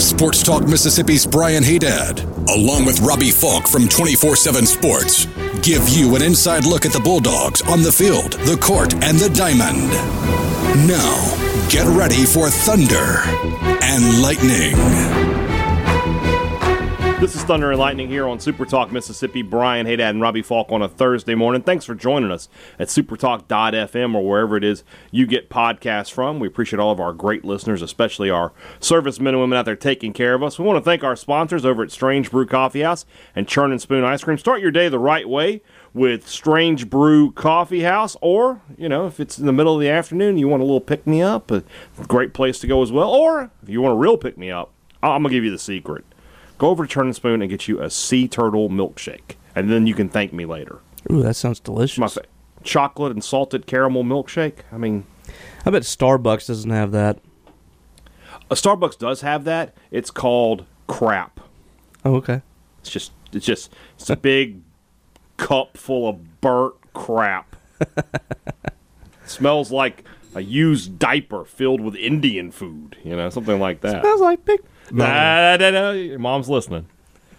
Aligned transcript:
Super 0.00 0.30
Talk 0.30 0.66
Mississippi's 0.66 1.26
Brian 1.26 1.62
Haydad, 1.62 2.24
along 2.48 2.86
with 2.86 3.00
Robbie 3.00 3.30
Falk 3.30 3.68
from 3.68 3.86
24 3.86 4.34
7 4.34 4.64
Sports, 4.64 5.26
give 5.60 5.86
you 5.90 6.16
an 6.16 6.22
inside 6.22 6.64
look 6.64 6.86
at 6.86 6.92
the 6.92 7.00
Bulldogs 7.00 7.60
on 7.62 7.82
the 7.82 7.92
field, 7.92 8.32
the 8.32 8.56
court, 8.56 8.94
and 9.04 9.18
the 9.18 9.28
diamond. 9.28 9.90
Now, 10.88 11.68
get 11.68 11.86
ready 11.86 12.24
for 12.24 12.48
Thunder 12.48 13.20
and 13.82 14.22
Lightning. 14.22 15.39
This 17.20 17.36
is 17.36 17.44
Thunder 17.44 17.70
and 17.70 17.78
Lightning 17.78 18.08
here 18.08 18.26
on 18.26 18.40
Super 18.40 18.64
Talk 18.64 18.90
Mississippi. 18.90 19.42
Brian 19.42 19.86
Haydad 19.86 20.08
and 20.08 20.22
Robbie 20.22 20.40
Falk 20.40 20.72
on 20.72 20.80
a 20.80 20.88
Thursday 20.88 21.34
morning. 21.34 21.60
Thanks 21.60 21.84
for 21.84 21.94
joining 21.94 22.30
us 22.30 22.48
at 22.78 22.88
supertalk.fm 22.88 24.14
or 24.14 24.26
wherever 24.26 24.56
it 24.56 24.64
is 24.64 24.84
you 25.10 25.26
get 25.26 25.50
podcasts 25.50 26.10
from. 26.10 26.40
We 26.40 26.48
appreciate 26.48 26.80
all 26.80 26.90
of 26.90 26.98
our 26.98 27.12
great 27.12 27.44
listeners, 27.44 27.82
especially 27.82 28.30
our 28.30 28.54
servicemen 28.80 29.34
and 29.34 29.42
women 29.42 29.58
out 29.58 29.66
there 29.66 29.76
taking 29.76 30.14
care 30.14 30.32
of 30.32 30.42
us. 30.42 30.58
We 30.58 30.64
want 30.64 30.78
to 30.78 30.82
thank 30.82 31.04
our 31.04 31.14
sponsors 31.14 31.66
over 31.66 31.82
at 31.82 31.90
Strange 31.90 32.30
Brew 32.30 32.46
Coffee 32.46 32.80
House 32.80 33.04
and 33.36 33.46
Churn 33.46 33.70
and 33.70 33.82
Spoon 33.82 34.02
Ice 34.02 34.24
Cream. 34.24 34.38
Start 34.38 34.62
your 34.62 34.70
day 34.70 34.88
the 34.88 34.98
right 34.98 35.28
way 35.28 35.60
with 35.92 36.26
Strange 36.26 36.88
Brew 36.88 37.32
Coffee 37.32 37.82
House, 37.82 38.16
or, 38.22 38.62
you 38.78 38.88
know, 38.88 39.06
if 39.06 39.20
it's 39.20 39.38
in 39.38 39.44
the 39.44 39.52
middle 39.52 39.74
of 39.74 39.82
the 39.82 39.90
afternoon, 39.90 40.38
you 40.38 40.48
want 40.48 40.62
a 40.62 40.64
little 40.64 40.80
pick 40.80 41.06
me 41.06 41.20
up, 41.20 41.50
a 41.50 41.62
great 42.08 42.32
place 42.32 42.58
to 42.60 42.66
go 42.66 42.80
as 42.82 42.90
well. 42.90 43.10
Or 43.10 43.50
if 43.62 43.68
you 43.68 43.82
want 43.82 43.92
a 43.92 43.98
real 43.98 44.16
pick 44.16 44.38
me 44.38 44.50
up, 44.50 44.72
I'm 45.02 45.22
to 45.22 45.28
give 45.28 45.44
you 45.44 45.50
the 45.50 45.58
secret 45.58 46.06
go 46.60 46.68
over 46.68 46.86
to 46.86 46.92
Churn 46.92 47.06
and 47.06 47.16
Spoon 47.16 47.40
and 47.40 47.50
get 47.50 47.66
you 47.66 47.80
a 47.80 47.88
sea 47.88 48.28
turtle 48.28 48.68
milkshake, 48.68 49.36
and 49.56 49.72
then 49.72 49.86
you 49.86 49.94
can 49.94 50.10
thank 50.10 50.32
me 50.32 50.44
later. 50.44 50.80
Ooh, 51.10 51.22
that 51.22 51.34
sounds 51.34 51.58
delicious. 51.58 51.98
My 51.98 52.06
fa- 52.06 52.26
chocolate 52.62 53.12
and 53.12 53.24
salted 53.24 53.66
caramel 53.66 54.04
milkshake. 54.04 54.58
I 54.70 54.76
mean, 54.76 55.06
I 55.64 55.70
bet 55.70 55.82
Starbucks 55.82 56.46
doesn't 56.46 56.70
have 56.70 56.92
that. 56.92 57.18
a 58.50 58.54
Starbucks 58.54 58.98
does 58.98 59.22
have 59.22 59.44
that. 59.44 59.74
It's 59.90 60.10
called 60.10 60.66
crap. 60.86 61.40
Oh, 62.04 62.16
okay. 62.16 62.42
It's 62.80 62.90
just, 62.90 63.12
it's 63.32 63.46
just, 63.46 63.72
it's 63.98 64.10
a 64.10 64.16
big 64.16 64.60
cup 65.38 65.78
full 65.78 66.08
of 66.08 66.40
burnt 66.42 66.74
crap. 66.92 67.56
smells 69.24 69.72
like 69.72 70.04
a 70.34 70.42
used 70.42 70.98
diaper 70.98 71.46
filled 71.46 71.80
with 71.80 71.94
Indian 71.96 72.50
food. 72.50 72.98
You 73.02 73.16
know, 73.16 73.30
something 73.30 73.58
like 73.58 73.80
that. 73.80 74.02
Smells 74.02 74.20
like 74.20 74.44
big. 74.44 74.60
Nah, 74.92 75.56
nah, 75.56 75.70
nah, 75.70 75.90
Your 75.92 76.18
mom's 76.18 76.48
listening. 76.48 76.86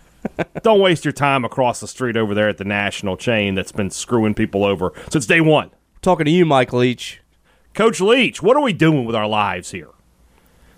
Don't 0.64 0.80
waste 0.80 1.04
your 1.04 1.12
time 1.12 1.44
across 1.44 1.80
the 1.80 1.88
street 1.88 2.16
over 2.16 2.34
there 2.36 2.48
at 2.50 2.58
the 2.58 2.64
national 2.64 3.18
chain 3.18 3.56
that's 3.56 3.72
been 3.72 3.90
screwing 3.90 4.34
people 4.36 4.64
over 4.64 4.94
since 5.10 5.26
day 5.26 5.42
one. 5.42 5.72
Talking 6.02 6.26
to 6.26 6.32
you, 6.32 6.46
Mike 6.46 6.74
Leach. 6.74 7.22
Coach 7.74 8.00
Leach, 8.02 8.42
what 8.44 8.56
are 8.58 8.62
we 8.62 8.74
doing 8.74 9.06
with 9.06 9.16
our 9.16 9.28
lives 9.28 9.72
here? 9.72 9.90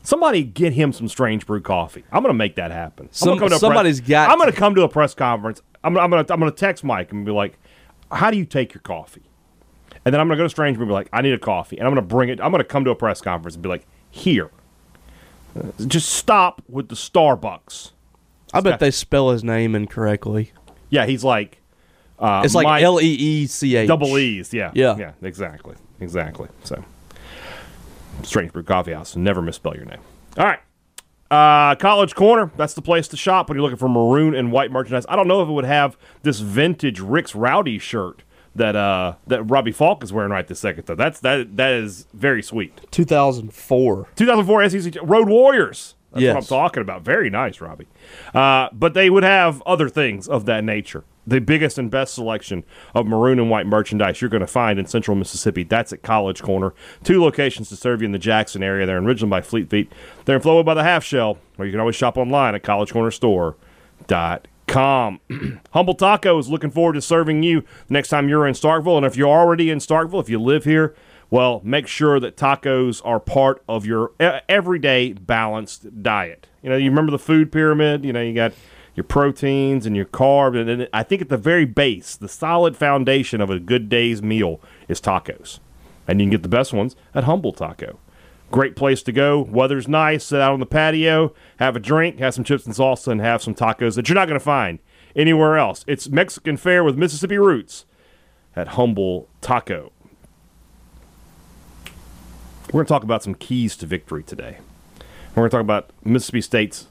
Somebody 0.03 0.43
get 0.43 0.73
him 0.73 0.91
some 0.93 1.07
strange 1.07 1.45
brew 1.45 1.61
coffee. 1.61 2.03
I'm 2.11 2.21
going 2.23 2.29
to 2.33 2.37
make 2.37 2.55
that 2.55 2.71
happen. 2.71 3.05
I'm 3.07 3.13
Some- 3.13 3.27
gonna 3.29 3.39
come 3.39 3.49
to 3.49 3.55
a 3.55 3.59
somebody's 3.59 3.99
press, 4.01 4.09
got 4.09 4.31
I'm 4.31 4.37
going 4.37 4.51
to. 4.51 4.57
come 4.57 4.75
to 4.75 4.81
a 4.83 4.89
press 4.89 5.13
conference. 5.13 5.61
I'm, 5.83 5.97
I'm 5.97 6.09
going 6.09 6.25
to 6.25 6.33
I'm 6.33 6.39
going 6.39 6.51
to 6.51 6.57
text 6.57 6.83
Mike 6.83 7.11
and 7.11 7.25
be 7.25 7.31
like, 7.31 7.57
"How 8.11 8.29
do 8.31 8.37
you 8.37 8.45
take 8.45 8.73
your 8.73 8.81
coffee?" 8.81 9.23
And 10.05 10.13
then 10.13 10.19
I'm 10.19 10.27
going 10.27 10.37
to 10.37 10.41
go 10.41 10.45
to 10.45 10.49
Strange 10.49 10.75
Brew 10.77 10.83
and 10.83 10.89
be 10.89 10.93
like, 10.93 11.09
"I 11.13 11.21
need 11.21 11.33
a 11.33 11.39
coffee," 11.39 11.77
and 11.77 11.87
I'm 11.87 11.93
going 11.93 12.05
to 12.05 12.07
bring 12.15 12.29
it. 12.29 12.39
I'm 12.41 12.51
going 12.51 12.59
to 12.59 12.67
come 12.67 12.83
to 12.85 12.91
a 12.91 12.95
press 12.95 13.21
conference 13.21 13.55
and 13.55 13.63
be 13.63 13.69
like, 13.69 13.85
"Here, 14.09 14.49
just 15.87 16.09
stop 16.09 16.61
with 16.69 16.89
the 16.89 16.95
Starbucks." 16.95 17.91
I 18.53 18.61
bet 18.61 18.79
they 18.79 18.91
spell 18.91 19.31
his 19.31 19.43
name 19.43 19.73
incorrectly. 19.75 20.51
Yeah, 20.89 21.05
he's 21.07 21.23
like 21.23 21.59
uh, 22.19 22.41
It's 22.45 22.53
like 22.53 22.83
L 22.83 23.01
E 23.01 23.05
E 23.05 23.47
C 23.47 23.75
H. 23.75 23.87
double 23.87 24.17
E's. 24.17 24.53
Yeah, 24.53 24.71
Yeah. 24.75 24.95
yeah, 24.97 25.11
exactly, 25.23 25.75
exactly. 25.99 26.49
So, 26.63 26.83
Strange 28.21 28.53
Brew 28.53 28.63
Coffee 28.63 28.93
House. 28.93 29.15
Never 29.15 29.41
misspell 29.41 29.75
your 29.75 29.85
name. 29.85 29.99
All 30.37 30.45
right, 30.45 30.59
uh, 31.31 31.75
College 31.75 32.13
Corner. 32.15 32.51
That's 32.55 32.73
the 32.75 32.81
place 32.83 33.07
to 33.09 33.17
shop 33.17 33.49
when 33.49 33.55
you're 33.55 33.63
looking 33.63 33.77
for 33.77 33.89
maroon 33.89 34.35
and 34.35 34.51
white 34.51 34.71
merchandise. 34.71 35.05
I 35.09 35.15
don't 35.15 35.27
know 35.27 35.41
if 35.41 35.49
it 35.49 35.51
would 35.51 35.65
have 35.65 35.97
this 36.21 36.39
vintage 36.39 36.99
Rick's 36.99 37.33
Rowdy 37.35 37.79
shirt 37.79 38.21
that 38.55 38.75
uh, 38.75 39.15
that 39.27 39.43
Robbie 39.43 39.71
Falk 39.71 40.03
is 40.03 40.13
wearing 40.13 40.31
right 40.31 40.47
this 40.47 40.59
second. 40.59 40.85
Though 40.85 40.95
that's 40.95 41.19
that 41.21 41.57
that 41.57 41.73
is 41.73 42.07
very 42.13 42.43
sweet. 42.43 42.81
2004. 42.91 44.07
2004 44.15 44.69
SEC 44.69 44.95
Road 45.03 45.27
Warriors. 45.29 45.95
That's 46.11 46.21
Yes. 46.21 46.33
what 46.35 46.41
I'm 46.43 46.47
talking 46.47 46.81
about. 46.81 47.01
Very 47.03 47.31
nice, 47.31 47.59
Robbie. 47.59 47.87
Uh, 48.35 48.69
but 48.71 48.93
they 48.93 49.09
would 49.09 49.23
have 49.23 49.63
other 49.65 49.89
things 49.89 50.27
of 50.27 50.45
that 50.45 50.63
nature. 50.63 51.03
The 51.25 51.39
biggest 51.39 51.79
and 51.79 51.89
best 51.89 52.13
selection 52.13 52.65
of 52.93 53.07
maroon 53.07 53.39
and 53.39 53.49
white 53.49 53.65
merchandise 53.65 54.21
you're 54.21 54.29
going 54.29 54.41
to 54.41 54.45
find 54.47 54.77
in 54.77 54.85
Central 54.85 55.15
Mississippi. 55.15 55.63
That's 55.63 55.91
at 55.93 56.03
College 56.03 56.43
Corner. 56.43 56.73
Two 57.03 57.19
locations 57.23 57.69
to 57.69 57.75
serve 57.77 58.01
you 58.01 58.05
in 58.05 58.11
the 58.11 58.19
Jackson 58.19 58.61
area. 58.61 58.85
They're 58.85 58.97
in 58.99 59.05
Ridgeland 59.05 59.29
by 59.31 59.41
Fleet 59.41 59.69
Feet. 59.71 59.91
They're 60.25 60.35
in 60.35 60.41
Flowood 60.43 60.65
by 60.65 60.73
the 60.75 60.83
Half 60.83 61.03
Shell, 61.03 61.37
or 61.57 61.65
you 61.65 61.71
can 61.71 61.79
always 61.79 61.95
shop 61.95 62.17
online 62.17 62.53
at 62.53 62.61
collegecornerstore.com. 62.63 64.39
Humble 65.73 65.95
Taco 65.95 66.37
is 66.37 66.49
looking 66.49 66.71
forward 66.71 66.93
to 66.93 67.01
serving 67.01 67.43
you 67.43 67.63
next 67.89 68.09
time 68.09 68.29
you're 68.29 68.47
in 68.47 68.53
Starkville. 68.53 68.97
And 68.97 69.05
if 69.05 69.15
you're 69.15 69.27
already 69.27 69.69
in 69.69 69.79
Starkville, 69.79 70.21
if 70.21 70.29
you 70.29 70.39
live 70.39 70.63
here, 70.63 70.95
well, 71.29 71.61
make 71.63 71.87
sure 71.87 72.19
that 72.19 72.37
tacos 72.37 73.01
are 73.03 73.19
part 73.19 73.63
of 73.67 73.85
your 73.85 74.11
everyday 74.19 75.13
balanced 75.13 76.03
diet. 76.03 76.47
You 76.61 76.69
know, 76.69 76.77
you 76.77 76.89
remember 76.89 77.11
the 77.11 77.19
food 77.19 77.51
pyramid? 77.51 78.05
You 78.05 78.13
know, 78.13 78.21
you 78.21 78.33
got 78.33 78.53
your 78.95 79.03
proteins 79.03 79.85
and 79.85 79.95
your 79.95 80.05
carbs. 80.05 80.69
And 80.69 80.87
I 80.93 81.03
think 81.03 81.21
at 81.21 81.29
the 81.29 81.37
very 81.37 81.65
base, 81.65 82.15
the 82.15 82.27
solid 82.27 82.77
foundation 82.77 83.41
of 83.41 83.49
a 83.49 83.59
good 83.59 83.89
day's 83.89 84.21
meal 84.21 84.61
is 84.87 85.01
tacos. 85.01 85.59
And 86.07 86.19
you 86.19 86.25
can 86.25 86.31
get 86.31 86.43
the 86.43 86.49
best 86.49 86.73
ones 86.73 86.95
at 87.15 87.23
Humble 87.23 87.53
Taco. 87.53 87.97
Great 88.53 88.75
place 88.75 89.01
to 89.01 89.11
go. 89.11 89.41
Weather's 89.41 89.87
nice. 89.87 90.25
Sit 90.25 90.39
out 90.39 90.53
on 90.53 90.59
the 90.59 90.67
patio, 90.67 91.33
have 91.57 91.75
a 91.75 91.79
drink, 91.79 92.19
have 92.19 92.35
some 92.35 92.43
chips 92.43 92.67
and 92.67 92.75
salsa, 92.75 93.07
and 93.07 93.19
have 93.19 93.41
some 93.41 93.55
tacos 93.55 93.95
that 93.95 94.07
you're 94.07 94.13
not 94.13 94.27
going 94.27 94.39
to 94.39 94.45
find 94.45 94.77
anywhere 95.15 95.57
else. 95.57 95.83
It's 95.87 96.07
Mexican 96.07 96.57
fare 96.57 96.83
with 96.83 96.95
Mississippi 96.95 97.39
roots 97.39 97.85
at 98.55 98.67
Humble 98.67 99.27
Taco. 99.41 99.91
We're 102.67 102.73
going 102.73 102.85
to 102.85 102.89
talk 102.89 103.01
about 103.03 103.23
some 103.23 103.33
keys 103.33 103.75
to 103.77 103.87
victory 103.87 104.21
today. 104.21 104.59
We're 105.31 105.47
going 105.47 105.49
to 105.49 105.55
talk 105.55 105.61
about 105.61 105.89
Mississippi 106.03 106.41
State's 106.41 106.89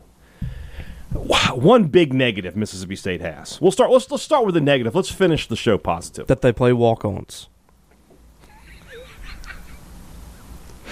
one 1.12 1.84
big 1.84 2.12
negative 2.12 2.56
Mississippi 2.56 2.96
State 2.96 3.20
has. 3.20 3.60
We'll 3.60 3.70
start. 3.70 3.92
Let's 3.92 4.10
let's 4.10 4.24
start 4.24 4.44
with 4.46 4.56
the 4.56 4.60
negative. 4.60 4.96
Let's 4.96 5.12
finish 5.12 5.46
the 5.46 5.54
show 5.54 5.78
positive. 5.78 6.26
That 6.26 6.40
they 6.40 6.50
play 6.52 6.72
walk 6.72 7.04
ons. 7.04 7.48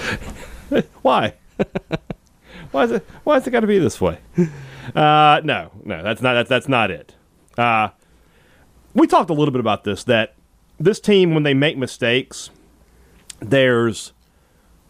Why? 1.02 1.34
why 2.70 2.84
is 2.84 2.90
it? 2.92 3.06
Why 3.24 3.36
is 3.36 3.46
it 3.46 3.50
got 3.50 3.60
to 3.60 3.66
be 3.66 3.78
this 3.78 4.00
way? 4.00 4.18
Uh, 4.94 5.40
no, 5.44 5.70
no, 5.84 6.02
that's 6.02 6.22
not 6.22 6.34
that's 6.34 6.48
that's 6.48 6.68
not 6.68 6.90
it. 6.90 7.14
Uh, 7.58 7.90
we 8.94 9.06
talked 9.06 9.30
a 9.30 9.34
little 9.34 9.52
bit 9.52 9.60
about 9.60 9.84
this. 9.84 10.04
That 10.04 10.34
this 10.78 11.00
team, 11.00 11.34
when 11.34 11.42
they 11.42 11.54
make 11.54 11.76
mistakes, 11.76 12.50
there's 13.40 14.12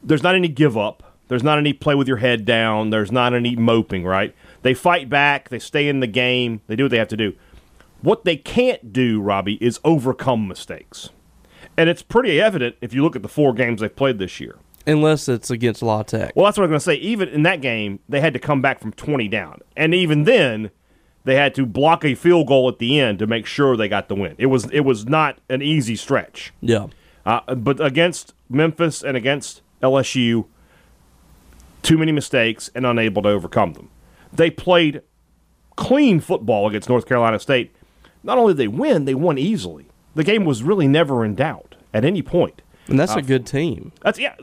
there's 0.02 0.22
not 0.22 0.34
any 0.34 0.48
give 0.48 0.76
up. 0.78 1.02
There's 1.28 1.42
not 1.42 1.58
any 1.58 1.72
play 1.72 1.94
with 1.94 2.08
your 2.08 2.16
head 2.18 2.44
down. 2.44 2.90
There's 2.90 3.12
not 3.12 3.34
any 3.34 3.56
moping. 3.56 4.04
Right? 4.04 4.34
They 4.62 4.74
fight 4.74 5.08
back. 5.08 5.48
They 5.48 5.58
stay 5.58 5.88
in 5.88 6.00
the 6.00 6.06
game. 6.06 6.60
They 6.66 6.76
do 6.76 6.84
what 6.84 6.90
they 6.90 6.98
have 6.98 7.08
to 7.08 7.16
do. 7.16 7.34
What 8.02 8.24
they 8.24 8.36
can't 8.36 8.92
do, 8.92 9.20
Robbie, 9.20 9.58
is 9.60 9.78
overcome 9.84 10.48
mistakes. 10.48 11.10
And 11.76 11.88
it's 11.88 12.02
pretty 12.02 12.40
evident 12.40 12.76
if 12.80 12.94
you 12.94 13.02
look 13.02 13.16
at 13.16 13.22
the 13.22 13.28
four 13.28 13.52
games 13.52 13.80
they've 13.80 13.94
played 13.94 14.18
this 14.18 14.40
year. 14.40 14.56
Unless 14.90 15.28
it's 15.28 15.50
against 15.50 15.82
La 15.82 16.02
Tech. 16.02 16.34
Well, 16.34 16.44
that's 16.44 16.58
what 16.58 16.64
I'm 16.64 16.70
going 16.70 16.80
to 16.80 16.84
say. 16.84 16.94
Even 16.96 17.28
in 17.28 17.42
that 17.44 17.60
game, 17.60 18.00
they 18.08 18.20
had 18.20 18.32
to 18.32 18.38
come 18.38 18.60
back 18.60 18.80
from 18.80 18.92
20 18.92 19.28
down. 19.28 19.60
And 19.76 19.94
even 19.94 20.24
then, 20.24 20.70
they 21.24 21.36
had 21.36 21.54
to 21.56 21.66
block 21.66 22.04
a 22.04 22.14
field 22.14 22.48
goal 22.48 22.68
at 22.68 22.78
the 22.78 22.98
end 22.98 23.18
to 23.18 23.26
make 23.26 23.46
sure 23.46 23.76
they 23.76 23.88
got 23.88 24.08
the 24.08 24.14
win. 24.14 24.34
It 24.38 24.46
was 24.46 24.64
it 24.70 24.80
was 24.80 25.06
not 25.06 25.38
an 25.48 25.62
easy 25.62 25.96
stretch. 25.96 26.52
yeah. 26.60 26.86
Uh, 27.26 27.54
but 27.54 27.84
against 27.84 28.32
Memphis 28.48 29.02
and 29.02 29.14
against 29.14 29.60
LSU, 29.82 30.46
too 31.82 31.98
many 31.98 32.12
mistakes 32.12 32.70
and 32.74 32.86
unable 32.86 33.22
to 33.22 33.28
overcome 33.28 33.74
them. 33.74 33.90
They 34.32 34.50
played 34.50 35.02
clean 35.76 36.20
football 36.20 36.66
against 36.66 36.88
North 36.88 37.06
Carolina 37.06 37.38
State. 37.38 37.74
Not 38.22 38.38
only 38.38 38.54
did 38.54 38.58
they 38.58 38.68
win, 38.68 39.04
they 39.04 39.14
won 39.14 39.36
easily. 39.36 39.86
The 40.14 40.24
game 40.24 40.44
was 40.46 40.62
really 40.62 40.88
never 40.88 41.24
in 41.24 41.34
doubt 41.34 41.76
at 41.92 42.04
any 42.06 42.22
point. 42.22 42.62
And 42.86 42.98
that's 42.98 43.14
a 43.14 43.22
good 43.22 43.46
team. 43.46 43.92
That's 44.02 44.18
yeah. 44.18 44.34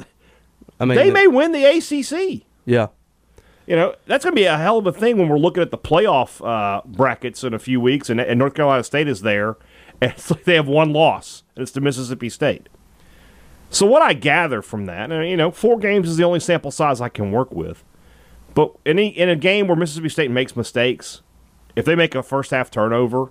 I 0.80 0.86
mean, 0.86 0.98
They 0.98 1.12
may 1.12 1.28
win 1.28 1.52
the 1.52 1.66
ACC. 1.66 2.46
Yeah. 2.66 2.88
You 3.66 3.76
know, 3.76 3.96
that's 4.06 4.24
going 4.24 4.34
to 4.34 4.40
be 4.40 4.46
a 4.46 4.58
hell 4.58 4.78
of 4.78 4.88
a 4.88 4.94
thing 4.94 5.18
when 5.18 5.28
we're 5.28 5.38
looking 5.38 5.62
at 5.62 5.72
the 5.72 5.78
playoff 5.78 6.46
uh, 6.46 6.82
brackets 6.86 7.44
in 7.44 7.54
a 7.54 7.60
few 7.60 7.82
weeks, 7.82 8.10
and, 8.10 8.22
and 8.22 8.40
North 8.40 8.54
Carolina 8.54 8.84
State 8.84 9.08
is 9.08 9.22
there, 9.22 9.58
and 10.02 10.12
it's 10.12 10.32
like 10.32 10.44
they 10.46 10.56
have 10.56 10.68
one 10.68 10.94
loss, 10.94 11.44
and 11.56 11.64
it's 11.64 11.72
to 11.74 11.82
Mississippi 11.82 12.30
State. 12.30 12.70
So 13.70 13.86
what 13.86 14.02
I 14.02 14.14
gather 14.14 14.62
from 14.62 14.86
that, 14.86 15.12
and 15.12 15.30
you 15.30 15.36
know, 15.36 15.52
four 15.52 15.78
games 15.78 16.08
is 16.08 16.16
the 16.16 16.24
only 16.24 16.40
sample 16.40 16.72
size 16.72 17.02
I 17.02 17.10
can 17.10 17.32
work 17.32 17.52
with. 17.52 17.84
But 18.54 18.74
in 18.86 18.98
a, 18.98 19.06
in 19.06 19.30
a 19.30 19.36
game 19.36 19.68
where 19.68 19.76
Mississippi 19.76 20.10
State 20.10 20.32
makes 20.32 20.56
mistakes, 20.56 21.22
if 21.76 21.84
they 21.84 21.96
make 21.96 22.16
a 22.16 22.24
first 22.24 22.52
half 22.52 22.72
turnover, 22.72 23.30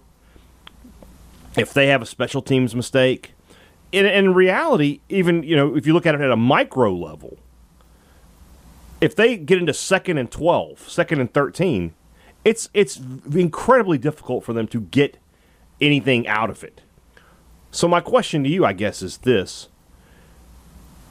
if 1.56 1.72
they 1.72 1.86
have 1.86 2.02
a 2.02 2.06
special 2.06 2.42
teams 2.42 2.76
mistake, 2.76 3.32
in, 3.96 4.04
in 4.04 4.34
reality, 4.34 5.00
even 5.08 5.42
you 5.42 5.56
know, 5.56 5.74
if 5.74 5.86
you 5.86 5.94
look 5.94 6.04
at 6.04 6.14
it 6.14 6.20
at 6.20 6.30
a 6.30 6.36
micro 6.36 6.92
level, 6.92 7.38
if 9.00 9.16
they 9.16 9.38
get 9.38 9.58
into 9.58 9.72
second 9.72 10.18
and 10.18 10.30
12, 10.30 10.88
second 10.88 11.20
and 11.20 11.32
13, 11.32 11.94
it's 12.44 12.68
it's 12.74 13.00
incredibly 13.34 13.96
difficult 13.96 14.44
for 14.44 14.52
them 14.52 14.68
to 14.68 14.82
get 14.82 15.16
anything 15.80 16.28
out 16.28 16.50
of 16.50 16.62
it. 16.62 16.82
So 17.70 17.88
my 17.88 18.00
question 18.00 18.44
to 18.44 18.50
you, 18.50 18.66
I 18.66 18.74
guess, 18.74 19.00
is 19.00 19.18
this: 19.18 19.68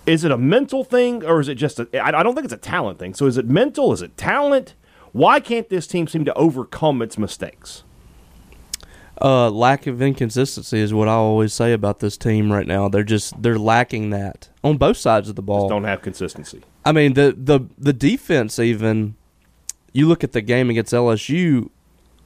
Is 0.06 0.24
it 0.24 0.30
a 0.32 0.38
mental 0.38 0.84
thing, 0.84 1.26
or 1.26 1.40
is 1.40 1.48
it 1.48 1.56
just 1.56 1.80
a? 1.80 1.90
I 2.00 2.22
don't 2.22 2.36
think 2.36 2.46
it's 2.46 2.54
a 2.54 2.58
talent 2.58 3.00
thing. 3.00 3.16
So 3.16 3.26
is 3.26 3.38
it 3.38 3.48
mental? 3.48 3.94
Is 3.94 4.04
it 4.04 4.16
talent? 4.16 4.76
Why 5.12 5.40
can't 5.40 5.70
this 5.70 5.88
team 5.88 6.08
seem 6.08 6.24
to 6.26 6.34
overcome 6.36 7.02
its 7.02 7.18
mistakes? 7.18 7.84
Uh, 9.22 9.50
lack 9.50 9.88
of 9.88 10.02
inconsistency 10.02 10.80
is 10.80 10.94
what 10.94 11.08
I 11.08 11.14
always 11.14 11.54
say 11.54 11.72
about 11.74 12.00
this 12.00 12.18
team 12.18 12.52
right 12.52 12.68
now. 12.68 12.90
They're 12.90 13.04
just 13.04 13.42
they're 13.42 13.58
lacking 13.60 14.10
that 14.10 14.50
on 14.64 14.78
both 14.78 14.98
sides 14.98 15.30
of 15.30 15.36
the 15.36 15.42
ball. 15.42 15.62
Just 15.64 15.70
don't 15.70 15.84
have 15.86 16.02
consistency. 16.02 16.62
I 16.84 16.92
mean 16.92 17.14
the 17.14 17.34
the 17.38 17.62
the 17.78 17.94
defense 17.94 18.60
even. 18.60 19.16
You 19.94 20.08
look 20.10 20.26
at 20.26 20.34
the 20.34 20.42
game 20.42 20.70
against 20.70 20.92
LSU, 20.94 21.70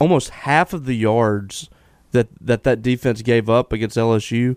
almost 0.00 0.30
half 0.30 0.72
of 0.72 0.86
the 0.86 0.96
yards 0.96 1.70
that 2.10 2.26
that 2.40 2.64
that 2.64 2.82
defense 2.82 3.22
gave 3.22 3.48
up 3.48 3.72
against 3.72 3.96
LSU 3.96 4.56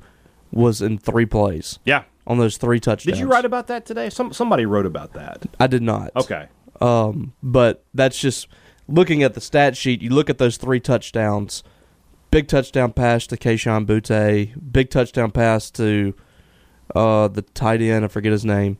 was 0.51 0.81
in 0.81 0.97
three 0.97 1.27
plays 1.27 1.77
Yeah. 1.85 2.03
on 2.25 2.39
those 2.39 2.57
three 2.57 2.79
touchdowns. 2.79 3.17
Did 3.17 3.21
you 3.21 3.29
write 3.29 3.45
about 3.45 3.67
that 3.67 3.85
today? 3.85 4.09
Some 4.09 4.33
somebody 4.33 4.65
wrote 4.65 4.87
about 4.87 5.13
that. 5.13 5.43
I 5.59 5.67
did 5.67 5.83
not. 5.83 6.11
Okay. 6.15 6.47
Um, 6.81 7.33
but 7.43 7.83
that's 7.93 8.19
just 8.19 8.47
looking 8.87 9.21
at 9.21 9.35
the 9.35 9.41
stat 9.41 9.77
sheet. 9.77 10.01
You 10.01 10.09
look 10.09 10.29
at 10.31 10.39
those 10.39 10.57
three 10.57 10.79
touchdowns. 10.79 11.63
Big 12.33 12.47
touchdown 12.47 12.91
pass 12.91 13.27
to 13.27 13.37
Kayshon 13.37 13.85
Boutte. 13.85 14.71
Big 14.71 14.89
touchdown 14.89 15.29
pass 15.29 15.69
to 15.69 16.15
uh, 16.95 17.27
the 17.27 17.43
tight 17.43 17.79
end. 17.79 18.03
I 18.03 18.07
forget 18.07 18.31
his 18.31 18.43
name. 18.43 18.79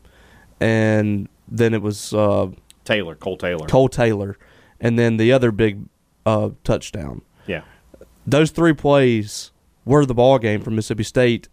And 0.58 1.28
then 1.46 1.72
it 1.72 1.80
was 1.80 2.12
uh, 2.12 2.48
Taylor, 2.84 3.14
Kole 3.14 3.38
Taylor. 3.38 3.68
Kole 3.68 3.88
Taylor. 3.88 4.36
And 4.80 4.98
then 4.98 5.18
the 5.18 5.32
other 5.32 5.52
big 5.52 5.84
uh, 6.26 6.50
touchdown. 6.64 7.22
Yeah. 7.46 7.62
Those 8.26 8.50
three 8.50 8.72
plays 8.72 9.52
were 9.84 10.04
the 10.04 10.14
ball 10.14 10.40
game 10.40 10.60
for 10.60 10.70
Mississippi 10.70 11.04
State, 11.04 11.48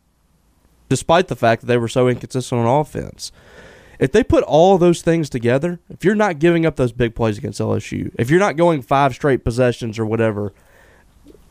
despite 0.89 1.27
the 1.27 1.35
fact 1.35 1.61
that 1.61 1.67
they 1.67 1.77
were 1.77 1.87
so 1.87 2.07
inconsistent 2.07 2.61
on 2.61 2.79
offense. 2.81 3.31
If 3.99 4.11
they 4.11 4.23
put 4.23 4.43
all 4.45 4.79
those 4.79 5.03
things 5.03 5.29
together, 5.29 5.79
if 5.87 6.03
you're 6.03 6.15
not 6.15 6.39
giving 6.39 6.65
up 6.65 6.77
those 6.77 6.93
big 6.93 7.13
plays 7.13 7.37
against 7.37 7.59
LSU, 7.59 8.11
if 8.17 8.31
you're 8.31 8.39
not 8.39 8.57
going 8.57 8.81
five 8.81 9.13
straight 9.13 9.43
possessions 9.43 9.99
or 9.99 10.05
whatever 10.07 10.51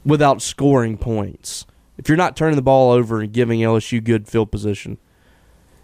without 0.05 0.43
scoring 0.43 0.97
points, 0.97 1.67
if 1.99 2.09
you're 2.09 2.17
not 2.17 2.37
turning 2.37 2.57
the 2.57 2.63
ball 2.63 2.91
over 2.93 3.21
and 3.21 3.33
giving 3.33 3.61
LSU 3.61 4.03
good 4.03 4.27
field 4.27 4.51
position, 4.51 4.99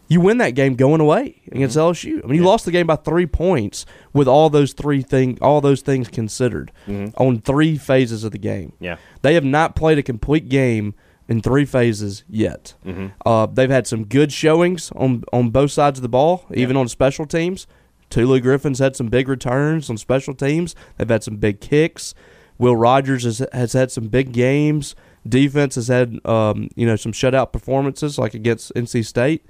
you 0.09 0.21
win 0.21 0.39
that 0.39 0.51
game 0.51 0.77
going 0.77 1.01
away 1.01 1.43
against 1.51 1.77
mm-hmm. 1.77 1.91
LSU. 1.91 2.25
I 2.25 2.27
mean, 2.27 2.41
you 2.41 2.47
lost 2.47 2.65
the 2.65 2.71
game 2.71 2.87
by 2.87 2.97
three 2.97 3.27
points 3.27 3.85
with 4.13 4.29
all 4.29 4.49
those 4.51 4.73
three 4.73 5.03
thing, 5.03 5.39
all 5.41 5.61
those 5.61 5.83
things 5.83 6.09
considered 6.09 6.73
mm-hmm. 6.87 7.11
on 7.23 7.41
three 7.41 7.77
phases 7.77 8.25
of 8.25 8.33
the 8.33 8.39
game. 8.39 8.73
Yeah. 8.79 8.97
They 9.23 9.35
have 9.35 9.45
not 9.45 9.75
played 9.75 9.99
a 9.99 10.03
complete 10.03 10.49
game 10.49 10.95
in 11.29 11.43
three 11.43 11.65
phases 11.65 12.25
yet. 12.29 12.75
Mm-hmm. 12.85 13.09
Uh, 13.25 13.47
they've 13.47 13.71
had 13.71 13.87
some 13.87 14.05
good 14.05 14.33
showings 14.33 14.93
on 14.95 15.25
on 15.33 15.51
both 15.51 15.73
sides 15.73 15.99
of 15.99 16.03
the 16.03 16.09
ball, 16.09 16.47
even 16.55 16.77
on 16.77 16.89
special 16.89 17.27
teams. 17.27 17.67
Tulu 18.09 18.41
Griffin's 18.41 18.79
had 18.79 18.95
some 18.95 19.09
big 19.09 19.29
returns 19.29 19.91
on 19.91 19.97
special 19.97 20.35
teams. 20.35 20.77
They've 20.97 21.09
had 21.09 21.25
some 21.25 21.39
big 21.39 21.61
kicks. 21.61 22.15
Will 22.59 22.77
Rogers 22.77 23.25
has, 23.25 23.43
has 23.53 23.73
had 23.73 23.91
some 23.91 24.09
big 24.09 24.33
games. 24.33 24.95
Defense 25.29 25.75
has 25.75 25.89
had 25.89 26.25
um, 26.27 26.69
you 26.77 26.87
know 26.87 26.97
some 26.97 27.13
shutout 27.13 27.53
performances 27.53 28.19
like 28.19 28.35
against 28.35 28.73
NC 28.75 29.05
State, 29.05 29.45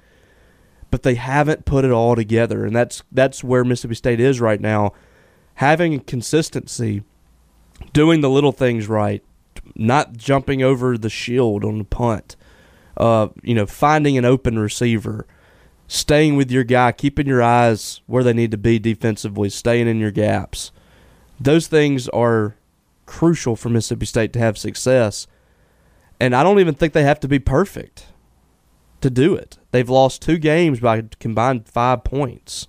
but 0.89 1.03
they 1.03 1.15
haven't 1.15 1.65
put 1.65 1.85
it 1.85 1.91
all 1.91 2.15
together, 2.15 2.65
and 2.65 2.75
that's 2.75 3.03
that's 3.11 3.43
where 3.43 3.63
Mississippi 3.63 3.95
State 3.95 4.19
is 4.19 4.41
right 4.41 4.59
now. 4.59 4.93
Having 5.55 6.01
consistency, 6.01 7.03
doing 7.93 8.21
the 8.21 8.29
little 8.29 8.51
things 8.51 8.87
right, 8.87 9.23
not 9.75 10.17
jumping 10.17 10.61
over 10.61 10.97
the 10.97 11.09
shield 11.09 11.63
on 11.63 11.77
the 11.77 11.83
punt, 11.83 12.35
uh, 12.97 13.29
you 13.43 13.55
know, 13.55 13.65
finding 13.65 14.17
an 14.17 14.25
open 14.25 14.57
receiver, 14.59 15.27
staying 15.87 16.35
with 16.35 16.51
your 16.51 16.63
guy, 16.63 16.91
keeping 16.91 17.27
your 17.27 17.41
eyes 17.41 18.01
where 18.07 18.23
they 18.23 18.33
need 18.33 18.51
to 18.51 18.57
be 18.57 18.79
defensively, 18.79 19.49
staying 19.49 19.87
in 19.87 19.99
your 19.99 20.11
gaps. 20.11 20.71
Those 21.39 21.67
things 21.67 22.07
are 22.09 22.55
crucial 23.07 23.55
for 23.55 23.69
Mississippi 23.69 24.05
State 24.05 24.33
to 24.33 24.39
have 24.39 24.57
success. 24.57 25.25
And 26.19 26.35
I 26.35 26.43
don't 26.43 26.59
even 26.59 26.75
think 26.75 26.93
they 26.93 27.03
have 27.03 27.19
to 27.21 27.27
be 27.27 27.39
perfect 27.39 28.05
to 29.01 29.09
do 29.09 29.33
it. 29.33 29.57
They've 29.71 29.89
lost 29.89 30.21
two 30.21 30.37
games 30.37 30.79
by 30.79 31.03
combined 31.19 31.67
five 31.67 32.03
points. 32.03 32.67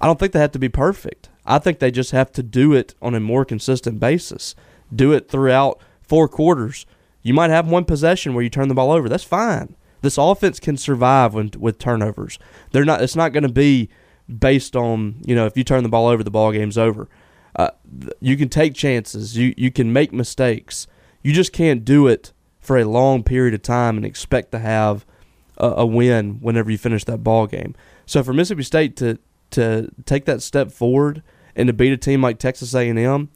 I 0.00 0.06
don't 0.06 0.18
think 0.18 0.32
they 0.32 0.40
have 0.40 0.52
to 0.52 0.58
be 0.58 0.68
perfect. 0.68 1.28
I 1.44 1.58
think 1.58 1.78
they 1.78 1.90
just 1.90 2.12
have 2.12 2.32
to 2.32 2.42
do 2.42 2.72
it 2.72 2.94
on 3.02 3.14
a 3.14 3.20
more 3.20 3.44
consistent 3.44 4.00
basis. 4.00 4.54
Do 4.94 5.12
it 5.12 5.28
throughout 5.28 5.80
four 6.00 6.28
quarters. 6.28 6.86
You 7.22 7.34
might 7.34 7.50
have 7.50 7.68
one 7.68 7.84
possession 7.84 8.34
where 8.34 8.42
you 8.42 8.50
turn 8.50 8.68
the 8.68 8.74
ball 8.74 8.92
over. 8.92 9.08
That's 9.08 9.24
fine. 9.24 9.76
This 10.02 10.16
offense 10.16 10.58
can 10.60 10.76
survive 10.76 11.34
when, 11.34 11.50
with 11.58 11.78
turnovers. 11.78 12.38
They're 12.72 12.84
not. 12.84 13.02
It's 13.02 13.16
not 13.16 13.32
going 13.32 13.42
to 13.42 13.52
be 13.52 13.90
based 14.38 14.76
on 14.76 15.16
you 15.26 15.34
know 15.34 15.46
if 15.46 15.56
you 15.56 15.64
turn 15.64 15.82
the 15.82 15.88
ball 15.88 16.06
over, 16.06 16.22
the 16.22 16.30
ball 16.30 16.52
game's 16.52 16.78
over. 16.78 17.08
Uh, 17.56 17.70
th- 18.00 18.12
you 18.20 18.36
can 18.36 18.48
take 18.48 18.74
chances. 18.74 19.36
You 19.36 19.54
you 19.56 19.70
can 19.70 19.92
make 19.92 20.12
mistakes. 20.12 20.86
You 21.22 21.32
just 21.32 21.52
can't 21.52 21.84
do 21.84 22.06
it 22.06 22.32
for 22.60 22.78
a 22.78 22.84
long 22.84 23.22
period 23.22 23.54
of 23.54 23.62
time 23.62 23.96
and 23.96 24.06
expect 24.06 24.52
to 24.52 24.58
have 24.58 25.04
a, 25.56 25.66
a 25.68 25.86
win 25.86 26.38
whenever 26.40 26.70
you 26.70 26.78
finish 26.78 27.04
that 27.04 27.24
ball 27.24 27.46
game. 27.46 27.74
So 28.06 28.22
for 28.22 28.32
Mississippi 28.32 28.62
State 28.62 28.96
to 28.96 29.18
to 29.50 29.90
take 30.04 30.24
that 30.26 30.42
step 30.42 30.70
forward 30.70 31.22
and 31.56 31.66
to 31.66 31.72
beat 31.72 31.92
a 31.92 31.96
team 31.96 32.22
like 32.22 32.38
Texas 32.38 32.72
A&M, 32.74 33.28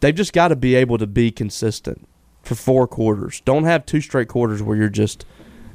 they've 0.00 0.14
just 0.14 0.34
got 0.34 0.48
to 0.48 0.56
be 0.56 0.74
able 0.74 0.98
to 0.98 1.06
be 1.06 1.30
consistent 1.30 2.06
for 2.42 2.54
four 2.54 2.86
quarters. 2.86 3.40
Don't 3.44 3.64
have 3.64 3.86
two 3.86 4.00
straight 4.00 4.28
quarters 4.28 4.62
where 4.62 4.76
you're 4.76 4.90
just 4.90 5.24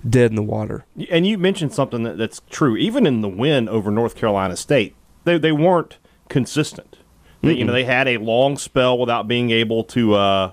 dead 0.07 0.30
in 0.30 0.36
the 0.36 0.44
water. 0.44 0.86
And 1.09 1.26
you 1.26 1.37
mentioned 1.37 1.73
something 1.73 2.04
that, 2.04 2.18
that's 2.18 2.42
true. 2.49 2.78
Even 2.78 3.07
in 3.07 3.21
the 3.21 3.30
win 3.30 3.68
over 3.68 3.90
North 3.90 4.16
Carolina 4.16 4.56
State, 4.56 4.95
they 5.23 5.37
they 5.37 5.52
weren't 5.52 5.97
consistent. 6.30 6.96
They, 7.41 7.53
you 7.53 7.65
know, 7.65 7.73
they 7.73 7.83
had 7.83 8.07
a 8.07 8.17
long 8.17 8.57
spell 8.57 8.97
without 8.97 9.27
being 9.27 9.51
able 9.51 9.83
to 9.85 10.15
uh, 10.15 10.51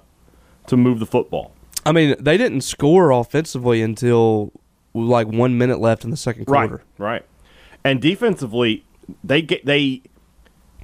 to 0.67 0.77
move 0.77 0.99
the 1.01 1.07
football. 1.07 1.53
I 1.87 1.93
mean, 1.93 2.17
they 2.19 2.37
didn't 2.37 2.63
score 2.63 3.11
offensively 3.11 3.83
until 3.83 4.53
like 4.95 5.27
one 5.27 5.59
minute 5.59 5.81
left 5.81 6.05
in 6.05 6.11
the 6.11 6.17
second 6.17 6.47
quarter. 6.47 6.83
Right, 6.99 7.11
right. 7.11 7.25
And 7.85 8.01
defensively, 8.01 8.85
they 9.23 9.43
get 9.43 9.65
they. 9.67 10.03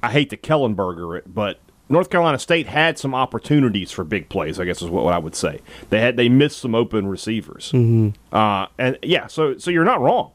I 0.03 0.11
hate 0.11 0.31
to 0.31 0.37
Kellenberger 0.37 1.17
it, 1.17 1.33
but 1.33 1.59
North 1.89 2.09
Carolina 2.09 2.39
State 2.39 2.67
had 2.67 2.97
some 2.97 3.13
opportunities 3.13 3.91
for 3.91 4.03
big 4.03 4.29
plays. 4.29 4.59
I 4.59 4.65
guess 4.65 4.81
is 4.81 4.89
what, 4.89 5.03
what 5.03 5.13
I 5.13 5.17
would 5.17 5.35
say. 5.35 5.59
They 5.89 5.99
had 5.99 6.17
they 6.17 6.29
missed 6.29 6.59
some 6.59 6.73
open 6.73 7.07
receivers. 7.07 7.71
Mm-hmm. 7.71 8.09
Uh, 8.35 8.67
and 8.77 8.97
yeah, 9.03 9.27
so 9.27 9.57
so 9.57 9.71
you're 9.71 9.85
not 9.85 10.01
wrong, 10.01 10.31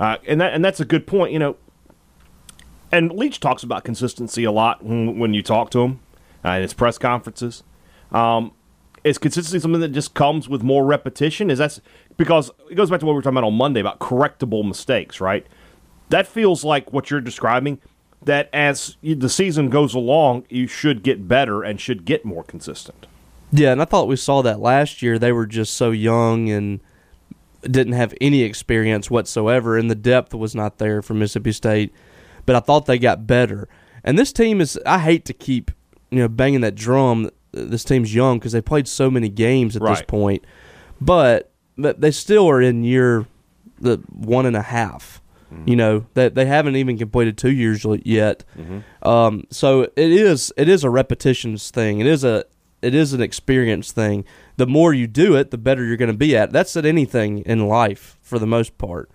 uh, 0.00 0.16
and 0.26 0.40
that 0.40 0.54
and 0.54 0.64
that's 0.64 0.80
a 0.80 0.84
good 0.84 1.06
point. 1.06 1.32
You 1.32 1.38
know, 1.38 1.56
and 2.90 3.12
Leach 3.12 3.40
talks 3.40 3.62
about 3.62 3.84
consistency 3.84 4.44
a 4.44 4.52
lot 4.52 4.84
when, 4.84 5.34
you 5.34 5.42
talk 5.42 5.70
to 5.70 5.80
him 5.80 6.00
uh, 6.44 6.50
in 6.50 6.62
his 6.62 6.74
press 6.74 6.98
conferences. 6.98 7.62
Um, 8.12 8.52
is 9.04 9.18
consistency 9.18 9.60
something 9.60 9.80
that 9.80 9.92
just 9.92 10.14
comes 10.14 10.48
with 10.48 10.62
more 10.62 10.84
repetition? 10.84 11.50
Is 11.50 11.58
that 11.58 11.78
because 12.16 12.50
it 12.70 12.74
goes 12.74 12.90
back 12.90 13.00
to 13.00 13.06
what 13.06 13.12
we 13.12 13.16
were 13.16 13.22
talking 13.22 13.36
about 13.38 13.46
on 13.46 13.54
Monday 13.54 13.80
about 13.80 13.98
correctable 13.98 14.66
mistakes, 14.66 15.20
right? 15.20 15.46
That 16.08 16.26
feels 16.26 16.64
like 16.64 16.92
what 16.92 17.10
you're 17.10 17.20
describing. 17.20 17.80
That 18.24 18.50
as 18.52 18.96
the 19.02 19.28
season 19.28 19.70
goes 19.70 19.94
along, 19.94 20.44
you 20.48 20.66
should 20.66 21.02
get 21.02 21.28
better 21.28 21.62
and 21.62 21.80
should 21.80 22.04
get 22.04 22.24
more 22.24 22.42
consistent. 22.42 23.06
Yeah, 23.52 23.72
and 23.72 23.80
I 23.80 23.84
thought 23.84 24.08
we 24.08 24.16
saw 24.16 24.42
that 24.42 24.60
last 24.60 25.02
year. 25.02 25.18
They 25.18 25.32
were 25.32 25.46
just 25.46 25.74
so 25.74 25.90
young 25.90 26.50
and 26.50 26.80
didn't 27.62 27.94
have 27.94 28.14
any 28.20 28.42
experience 28.42 29.10
whatsoever, 29.10 29.78
and 29.78 29.90
the 29.90 29.94
depth 29.94 30.34
was 30.34 30.54
not 30.54 30.78
there 30.78 31.00
for 31.00 31.14
Mississippi 31.14 31.52
State. 31.52 31.94
But 32.48 32.56
I 32.56 32.60
thought 32.60 32.86
they 32.86 32.98
got 32.98 33.26
better. 33.26 33.68
And 34.02 34.18
this 34.18 34.32
team 34.32 34.62
is, 34.62 34.80
I 34.86 35.00
hate 35.00 35.26
to 35.26 35.34
keep, 35.34 35.70
you 36.10 36.20
know, 36.20 36.28
banging 36.28 36.62
that 36.62 36.74
drum. 36.74 37.28
This 37.52 37.84
team's 37.84 38.14
young 38.14 38.38
because 38.38 38.52
they 38.52 38.62
played 38.62 38.88
so 38.88 39.10
many 39.10 39.28
games 39.28 39.76
at 39.76 39.82
this 39.82 40.00
point, 40.08 40.44
but 40.98 41.52
but 41.76 42.00
they 42.00 42.10
still 42.10 42.48
are 42.48 42.62
in 42.62 42.84
year 42.84 43.26
the 43.78 43.98
one 44.08 44.46
and 44.46 44.56
a 44.56 44.62
half. 44.62 45.20
You 45.66 45.76
know 45.76 46.06
that 46.14 46.34
they, 46.34 46.46
haven't 46.46 46.76
even 46.76 46.96
completed 46.96 47.36
two 47.36 47.52
years 47.52 47.84
yet. 48.04 48.44
Um, 49.02 49.44
so 49.50 49.82
it 49.82 49.92
is 49.96 50.50
it 50.56 50.70
is 50.70 50.84
a 50.84 50.90
repetitions 50.90 51.70
thing. 51.70 52.00
It 52.00 52.06
is 52.06 52.24
a 52.24 52.46
it 52.80 52.94
is 52.94 53.12
an 53.12 53.20
experience 53.20 53.92
thing. 53.92 54.24
The 54.56 54.66
more 54.66 54.94
you 54.94 55.06
do 55.06 55.36
it, 55.36 55.50
the 55.50 55.58
better 55.58 55.84
you're 55.84 55.98
going 55.98 56.10
to 56.10 56.16
be 56.16 56.34
at. 56.34 56.50
That's 56.50 56.74
at 56.78 56.86
anything 56.86 57.40
in 57.40 57.68
life 57.68 58.16
for 58.22 58.38
the 58.38 58.46
most 58.46 58.78
part. 58.78 59.10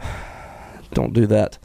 Don't 0.92 1.12
do 1.12 1.24
that. 1.28 1.58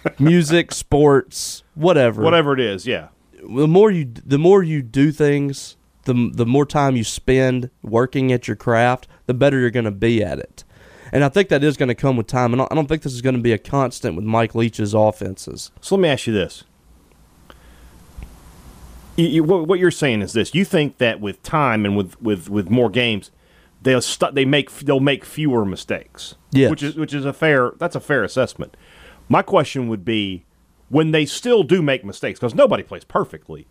Music, 0.18 0.72
sports, 0.72 1.62
whatever. 1.74 2.22
Whatever 2.22 2.54
it 2.54 2.60
is, 2.60 2.86
yeah. 2.86 3.08
The 3.32 3.68
more 3.68 3.90
you 3.90 4.12
the 4.24 4.38
more 4.38 4.62
you 4.62 4.82
do 4.82 5.12
things, 5.12 5.76
the 6.04 6.30
the 6.32 6.46
more 6.46 6.66
time 6.66 6.96
you 6.96 7.04
spend 7.04 7.70
working 7.82 8.32
at 8.32 8.48
your 8.48 8.56
craft, 8.56 9.06
the 9.26 9.34
better 9.34 9.58
you're 9.58 9.70
going 9.70 9.84
to 9.84 9.90
be 9.90 10.22
at 10.22 10.38
it. 10.38 10.64
And 11.12 11.24
I 11.24 11.28
think 11.28 11.48
that 11.48 11.64
is 11.64 11.76
going 11.76 11.88
to 11.88 11.94
come 11.94 12.16
with 12.16 12.26
time. 12.26 12.52
And 12.52 12.60
I 12.60 12.74
don't 12.74 12.86
think 12.86 13.02
this 13.02 13.14
is 13.14 13.22
going 13.22 13.36
to 13.36 13.40
be 13.40 13.52
a 13.52 13.58
constant 13.58 14.14
with 14.14 14.24
Mike 14.24 14.54
Leach's 14.54 14.92
offenses. 14.92 15.70
So 15.80 15.94
let 15.94 16.02
me 16.02 16.08
ask 16.08 16.26
you 16.26 16.34
this. 16.34 16.64
You, 19.16 19.26
you, 19.26 19.44
what, 19.44 19.66
what 19.66 19.78
you're 19.78 19.90
saying 19.90 20.22
is 20.22 20.32
this: 20.32 20.54
you 20.54 20.64
think 20.64 20.98
that 20.98 21.20
with 21.20 21.42
time 21.42 21.84
and 21.84 21.96
with, 21.96 22.20
with, 22.20 22.48
with 22.48 22.70
more 22.70 22.90
games, 22.90 23.30
they'll 23.82 24.02
stu- 24.02 24.30
they 24.32 24.44
make 24.44 24.70
they'll 24.70 25.00
make 25.00 25.24
fewer 25.24 25.64
mistakes. 25.64 26.34
Yes. 26.50 26.70
which 26.70 26.82
is 26.82 26.96
which 26.96 27.12
is 27.12 27.24
a 27.24 27.32
fair 27.32 27.72
that's 27.78 27.96
a 27.96 28.00
fair 28.00 28.24
assessment. 28.24 28.76
My 29.28 29.42
question 29.42 29.88
would 29.88 30.04
be, 30.04 30.44
when 30.88 31.10
they 31.10 31.26
still 31.26 31.62
do 31.62 31.82
make 31.82 32.04
mistakes, 32.04 32.40
because 32.40 32.54
nobody 32.54 32.82
plays 32.82 33.04
perfectly, 33.04 33.66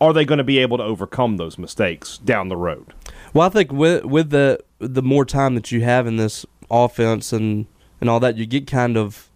are 0.00 0.12
they 0.12 0.24
going 0.24 0.38
to 0.38 0.44
be 0.44 0.58
able 0.58 0.78
to 0.78 0.84
overcome 0.84 1.36
those 1.36 1.58
mistakes 1.58 2.18
down 2.18 2.48
the 2.48 2.56
road? 2.56 2.94
Well, 3.32 3.46
I 3.46 3.50
think 3.50 3.72
with 3.72 4.04
with 4.04 4.30
the 4.30 4.60
the 4.78 5.02
more 5.02 5.24
time 5.24 5.54
that 5.54 5.72
you 5.72 5.82
have 5.82 6.06
in 6.06 6.16
this 6.16 6.46
offense 6.70 7.32
and 7.32 7.66
and 8.00 8.10
all 8.10 8.20
that, 8.20 8.36
you 8.36 8.46
get 8.46 8.66
kind 8.66 8.96
of 8.96 9.30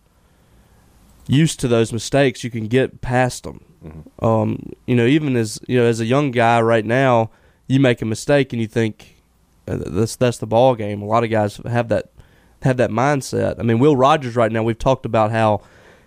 used 1.27 1.61
to 1.61 1.69
those 1.69 1.93
mistakes. 1.93 2.45
You 2.45 2.51
can 2.51 2.67
get 2.67 3.01
past 3.01 3.45
them. 3.45 3.65
Um, 4.21 4.73
you 4.87 4.95
know, 4.95 5.07
even 5.07 5.37
as 5.37 5.59
you 5.67 5.79
know, 5.79 5.87
as 5.87 6.01
a 6.01 6.05
young 6.05 6.31
guy 6.31 6.61
right 6.61 6.85
now, 6.85 7.31
you 7.67 7.81
make 7.81 8.03
a 8.03 8.05
mistake 8.05 8.53
and 8.53 8.61
you 8.61 8.69
think 8.69 9.23
uh, 9.67 9.79
that's 9.87 10.17
that's 10.17 10.39
the 10.39 10.47
ball 10.47 10.75
game. 10.75 11.01
A 11.01 11.07
lot 11.07 11.25
of 11.25 11.31
guys 11.31 11.59
have 11.67 11.89
that 11.89 12.11
have 12.63 12.77
that 12.79 12.91
mindset. 12.91 13.59
I 13.59 13.63
mean, 13.63 13.79
Will 13.79 13.97
Rogers 13.97 14.37
right 14.37 14.51
now. 14.53 14.63
We've 14.63 14.79
talked 14.79 15.07
about 15.07 15.31
how 15.31 15.63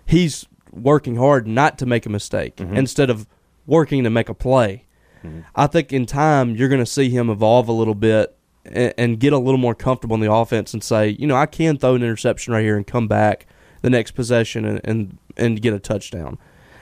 he's 0.06 0.46
working 0.72 1.16
hard 1.16 1.46
not 1.46 1.78
to 1.78 1.86
make 1.86 2.06
a 2.06 2.10
mistake 2.10 2.56
mm-hmm. 2.56 2.76
instead 2.76 3.10
of 3.10 3.26
working 3.66 4.04
to 4.04 4.10
make 4.10 4.28
a 4.28 4.34
play. 4.34 4.84
Mm-hmm. 5.22 5.40
I 5.54 5.66
think 5.66 5.92
in 5.92 6.06
time 6.06 6.56
you're 6.56 6.68
going 6.68 6.84
to 6.84 6.86
see 6.86 7.10
him 7.10 7.30
evolve 7.30 7.68
a 7.68 7.72
little 7.72 7.94
bit 7.94 8.36
and, 8.64 8.94
and 8.98 9.20
get 9.20 9.32
a 9.32 9.38
little 9.38 9.58
more 9.58 9.74
comfortable 9.74 10.14
in 10.14 10.20
the 10.20 10.32
offense 10.32 10.74
and 10.74 10.82
say, 10.82 11.08
you 11.08 11.26
know, 11.26 11.36
I 11.36 11.46
can 11.46 11.78
throw 11.78 11.94
an 11.94 12.02
interception 12.02 12.52
right 12.52 12.62
here 12.62 12.76
and 12.76 12.86
come 12.86 13.08
back 13.08 13.46
the 13.82 13.90
next 13.90 14.12
possession 14.12 14.64
and 14.64 14.80
and, 14.84 15.18
and 15.36 15.60
get 15.60 15.74
a 15.74 15.78
touchdown. 15.78 16.38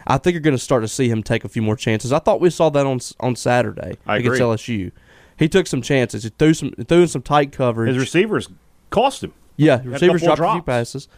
I 0.07 0.19
think 0.19 0.35
you're 0.35 0.41
going 0.41 0.57
to 0.57 0.63
start 0.63 0.83
to 0.83 0.89
see 0.89 1.09
him 1.09 1.23
take 1.23 1.45
a 1.45 1.49
few 1.49 1.63
more 1.63 1.77
chances. 1.77 2.13
I 2.13 2.19
thought 2.19 2.41
we 2.41 2.51
saw 2.51 2.71
that 2.71 2.87
on 2.87 3.01
on 3.21 3.37
Saturday 3.37 3.97
I 4.07 4.19
against 4.19 4.41
agree. 4.41 4.57
LSU. 4.57 4.93
He 5.39 5.49
took 5.49 5.67
some 5.67 5.83
chances. 5.83 6.25
He 6.25 6.31
threw 6.31 6.55
some 6.55 6.73
threw 6.73 7.03
in 7.03 7.09
some 7.09 7.23
tight 7.23 7.53
coverage. 7.53 7.89
His 7.89 7.99
receivers 7.99 8.49
cost 8.91 9.25
him. 9.25 9.33
Yeah, 9.57 9.81
receivers 9.85 10.23
dropped 10.23 10.41
a 10.41 10.53
few 10.53 10.63
passes. 10.63 11.09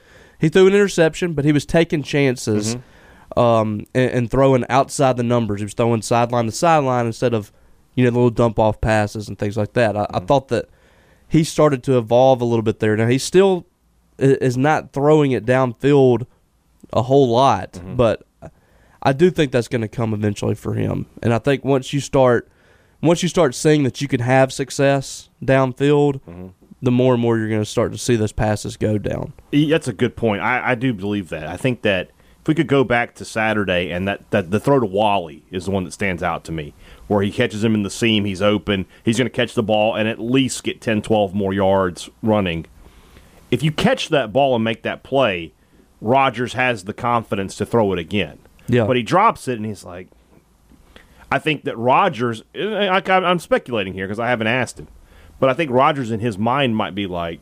He 0.40 0.48
threw 0.48 0.66
an 0.66 0.74
interception, 0.74 1.32
but 1.34 1.44
he 1.44 1.52
was 1.52 1.64
taking 1.66 2.02
chances 2.02 2.76
Mm-hmm. 2.76 3.38
um, 3.40 3.86
and, 3.94 4.10
and 4.10 4.30
throwing 4.30 4.64
outside 4.68 5.16
the 5.16 5.22
numbers. 5.22 5.60
He 5.60 5.64
was 5.64 5.74
throwing 5.74 6.02
sideline 6.02 6.46
to 6.46 6.52
sideline 6.52 7.06
instead 7.06 7.32
of 7.34 7.52
you 7.94 8.04
know 8.04 8.10
the 8.10 8.16
little 8.16 8.30
dump 8.30 8.58
off 8.58 8.80
passes 8.80 9.28
and 9.28 9.38
things 9.38 9.56
like 9.56 9.72
that. 9.74 9.96
I, 9.96 10.02
I 10.02 10.04
Mm-hmm. 10.18 10.26
thought 10.26 10.48
that 10.48 10.68
he 11.28 11.44
started 11.44 11.82
to 11.84 11.96
evolve 11.98 12.40
a 12.40 12.44
little 12.44 12.62
bit 12.62 12.80
there. 12.80 12.96
Now 12.96 13.06
he 13.06 13.18
still 13.18 13.66
is 14.18 14.56
not 14.56 14.92
throwing 14.92 15.32
it 15.32 15.44
downfield 15.46 16.26
a 16.92 17.02
whole 17.02 17.28
lot, 17.28 17.72
Mm-hmm. 17.72 17.96
but 17.96 18.26
I 19.02 19.12
do 19.12 19.30
think 19.30 19.52
that's 19.52 19.68
going 19.68 19.82
to 19.82 19.88
come 19.88 20.14
eventually 20.14 20.54
for 20.54 20.72
him. 20.74 21.06
And 21.22 21.32
I 21.34 21.38
think 21.38 21.64
once 21.64 21.92
you 21.92 22.00
start 22.00 22.48
once 23.02 23.22
you 23.22 23.28
start 23.28 23.54
seeing 23.54 23.82
that 23.84 24.00
you 24.00 24.08
can 24.08 24.20
have 24.20 24.52
success 24.52 25.28
downfield, 25.42 26.20
Mm-hmm. 26.22 26.46
The 26.84 26.90
more 26.90 27.14
and 27.14 27.22
more 27.22 27.38
you're 27.38 27.48
going 27.48 27.62
to 27.62 27.66
start 27.66 27.92
to 27.92 27.98
see 27.98 28.16
those 28.16 28.32
passes 28.32 28.76
go 28.76 28.98
down. 28.98 29.32
That's 29.50 29.88
a 29.88 29.92
good 29.92 30.16
point. 30.16 30.42
I, 30.42 30.72
I 30.72 30.74
do 30.74 30.92
believe 30.92 31.30
that. 31.30 31.46
I 31.46 31.56
think 31.56 31.82
that 31.82 32.10
if 32.42 32.48
we 32.48 32.54
could 32.54 32.66
go 32.66 32.84
back 32.84 33.14
to 33.14 33.24
Saturday 33.24 33.90
and 33.90 34.06
that, 34.06 34.30
that 34.30 34.50
the 34.50 34.60
throw 34.60 34.78
to 34.78 34.86
Walley 34.86 35.44
is 35.50 35.64
the 35.64 35.70
one 35.70 35.84
that 35.84 35.92
stands 35.92 36.22
out 36.22 36.44
to 36.44 36.52
me, 36.52 36.74
where 37.06 37.22
he 37.22 37.30
catches 37.30 37.64
him 37.64 37.74
in 37.74 37.84
the 37.84 37.90
seam, 37.90 38.26
he's 38.26 38.42
open, 38.42 38.84
he's 39.02 39.16
going 39.16 39.24
to 39.26 39.34
catch 39.34 39.54
the 39.54 39.62
ball 39.62 39.94
and 39.94 40.06
at 40.08 40.20
least 40.20 40.62
get 40.62 40.82
10, 40.82 41.00
12 41.00 41.34
more 41.34 41.54
yards 41.54 42.10
running. 42.22 42.66
If 43.50 43.62
you 43.62 43.72
catch 43.72 44.10
that 44.10 44.30
ball 44.30 44.54
and 44.54 44.62
make 44.62 44.82
that 44.82 45.02
play, 45.02 45.54
Rogers 46.02 46.52
has 46.52 46.84
the 46.84 46.92
confidence 46.92 47.56
to 47.56 47.64
throw 47.64 47.94
it 47.94 47.98
again. 47.98 48.38
Yeah. 48.68 48.84
But 48.84 48.96
he 48.96 49.02
drops 49.02 49.48
it 49.48 49.56
and 49.56 49.64
he's 49.64 49.84
like, 49.84 50.08
I 51.32 51.38
think 51.38 51.64
that 51.64 51.78
Rogers, 51.78 52.42
eh, 52.54 52.88
I, 52.88 53.00
I'm 53.10 53.38
speculating 53.38 53.94
here 53.94 54.06
because 54.06 54.18
I 54.18 54.28
haven't 54.28 54.48
asked 54.48 54.78
him, 54.78 54.88
but 55.44 55.50
I 55.50 55.52
think 55.52 55.70
Rogers 55.72 56.10
in 56.10 56.20
his 56.20 56.38
mind 56.38 56.74
might 56.74 56.94
be 56.94 57.06
like, 57.06 57.38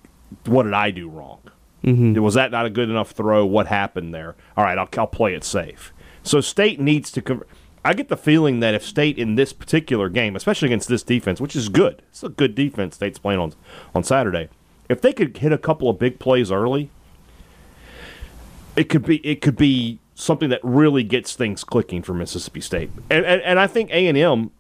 what 0.47 0.65
did 0.65 0.73
I 0.73 0.91
do 0.91 1.09
wrong? 1.09 1.39
Mm-hmm. 1.85 2.21
Was 2.21 2.35
that 2.35 2.51
not 2.51 2.67
a 2.67 2.71
good 2.71 2.91
enough 2.91 3.13
throw? 3.13 3.47
What 3.47 3.69
happened 3.69 4.13
there? 4.13 4.35
All 4.57 4.65
right, 4.65 4.77
I'll, 4.77 4.89
I'll 4.99 5.07
play 5.07 5.35
it 5.35 5.45
safe. 5.45 5.93
So 6.25 6.41
State 6.41 6.81
needs 6.81 7.13
to. 7.13 7.23
Conver- 7.23 7.47
I 7.85 7.95
get 7.95 8.09
the 8.09 8.17
feeling 8.17 8.59
that 8.59 8.75
if 8.75 8.85
State 8.85 9.19
in 9.19 9.37
this 9.37 9.53
particular 9.53 10.09
game, 10.09 10.35
especially 10.35 10.67
against 10.67 10.89
this 10.89 11.05
defense, 11.05 11.41
which 11.41 11.55
is 11.55 11.69
good, 11.69 12.03
it's 12.11 12.25
a 12.25 12.29
good 12.29 12.57
defense 12.57 12.97
State's 12.97 13.21
playing 13.21 13.39
on 13.39 13.53
on 13.95 14.03
Saturday. 14.03 14.49
If 14.89 15.01
they 15.01 15.13
could 15.13 15.37
hit 15.37 15.53
a 15.53 15.59
couple 15.59 15.89
of 15.89 16.01
big 16.01 16.19
plays 16.19 16.51
early, 16.51 16.91
it 18.75 18.89
could 18.89 19.07
be 19.07 19.19
it 19.19 19.41
could 19.41 19.55
be 19.55 20.01
something 20.17 20.49
that 20.49 20.59
really 20.65 21.05
gets 21.05 21.37
things 21.37 21.63
clicking 21.63 22.03
for 22.03 22.15
Mississippi 22.15 22.63
State. 22.63 22.91
And 23.09 23.25
and, 23.25 23.41
and 23.43 23.61
I 23.61 23.69
think 23.69 23.91
A 23.91 24.09
and 24.09 24.19
M 24.19 24.51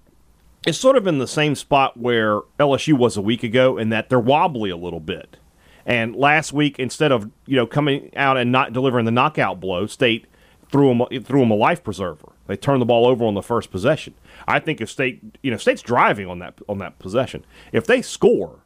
is 0.66 0.78
sort 0.78 0.96
of 0.96 1.06
in 1.06 1.18
the 1.18 1.26
same 1.26 1.54
spot 1.54 1.96
where 1.96 2.40
LSU 2.58 2.94
was 2.94 3.16
a 3.16 3.22
week 3.22 3.42
ago, 3.42 3.78
in 3.78 3.88
that 3.90 4.08
they're 4.08 4.20
wobbly 4.20 4.70
a 4.70 4.76
little 4.76 5.00
bit. 5.00 5.36
And 5.84 6.14
last 6.14 6.52
week, 6.52 6.78
instead 6.78 7.12
of 7.12 7.30
you 7.46 7.56
know 7.56 7.66
coming 7.66 8.10
out 8.16 8.36
and 8.36 8.52
not 8.52 8.72
delivering 8.72 9.04
the 9.04 9.10
knockout 9.10 9.60
blow, 9.60 9.86
State 9.86 10.26
threw 10.70 10.88
them 10.88 11.22
threw 11.24 11.40
them 11.40 11.50
a 11.50 11.56
life 11.56 11.82
preserver. 11.82 12.32
They 12.46 12.56
turned 12.56 12.80
the 12.80 12.86
ball 12.86 13.06
over 13.06 13.24
on 13.24 13.34
the 13.34 13.42
first 13.42 13.70
possession. 13.70 14.14
I 14.46 14.58
think 14.58 14.80
if 14.80 14.90
State 14.90 15.20
you 15.42 15.50
know 15.50 15.56
State's 15.56 15.82
driving 15.82 16.28
on 16.28 16.38
that 16.38 16.54
on 16.68 16.78
that 16.78 16.98
possession, 16.98 17.44
if 17.72 17.86
they 17.86 18.02
score, 18.02 18.60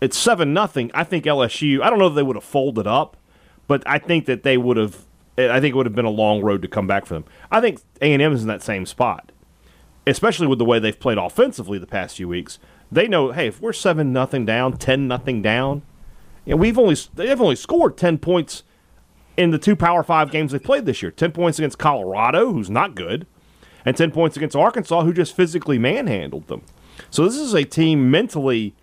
it's 0.00 0.18
seven 0.18 0.52
nothing. 0.52 0.90
I 0.94 1.04
think 1.04 1.24
LSU. 1.24 1.82
I 1.82 1.90
don't 1.90 1.98
know 1.98 2.08
if 2.08 2.14
they 2.14 2.22
would 2.22 2.36
have 2.36 2.44
folded 2.44 2.86
up, 2.86 3.16
but 3.66 3.82
I 3.86 3.98
think 3.98 4.26
that 4.26 4.42
they 4.42 4.56
would 4.56 4.76
have. 4.76 5.04
I 5.38 5.60
think 5.60 5.74
it 5.74 5.76
would 5.76 5.86
have 5.86 5.94
been 5.94 6.06
a 6.06 6.10
long 6.10 6.40
road 6.40 6.62
to 6.62 6.68
come 6.68 6.86
back 6.86 7.04
for 7.04 7.14
them. 7.14 7.24
I 7.50 7.60
think 7.60 7.80
A 8.00 8.12
and 8.12 8.22
M 8.22 8.32
is 8.32 8.42
in 8.42 8.48
that 8.48 8.62
same 8.62 8.86
spot, 8.86 9.32
especially 10.06 10.46
with 10.46 10.58
the 10.58 10.64
way 10.64 10.78
they've 10.78 10.98
played 10.98 11.18
offensively 11.18 11.78
the 11.78 11.86
past 11.86 12.16
few 12.16 12.28
weeks. 12.28 12.58
They 12.90 13.08
know, 13.08 13.32
hey, 13.32 13.48
if 13.48 13.60
we're 13.60 13.72
seven 13.72 14.12
nothing 14.12 14.46
down, 14.46 14.76
ten 14.76 15.08
nothing 15.08 15.42
down, 15.42 15.82
know, 16.46 16.56
we've 16.56 16.78
only 16.78 16.96
they've 17.14 17.40
only 17.40 17.56
scored 17.56 17.96
ten 17.96 18.18
points 18.18 18.62
in 19.36 19.50
the 19.50 19.58
two 19.58 19.76
Power 19.76 20.02
Five 20.02 20.30
games 20.30 20.52
they 20.52 20.58
played 20.58 20.86
this 20.86 21.02
year. 21.02 21.10
Ten 21.10 21.32
points 21.32 21.58
against 21.58 21.78
Colorado, 21.78 22.52
who's 22.52 22.70
not 22.70 22.94
good, 22.94 23.26
and 23.84 23.96
ten 23.96 24.10
points 24.12 24.36
against 24.36 24.54
Arkansas, 24.54 25.02
who 25.02 25.12
just 25.12 25.34
physically 25.34 25.78
manhandled 25.78 26.46
them. 26.46 26.62
So 27.10 27.24
this 27.24 27.36
is 27.36 27.54
a 27.54 27.64
team 27.64 28.10
mentally. 28.10 28.74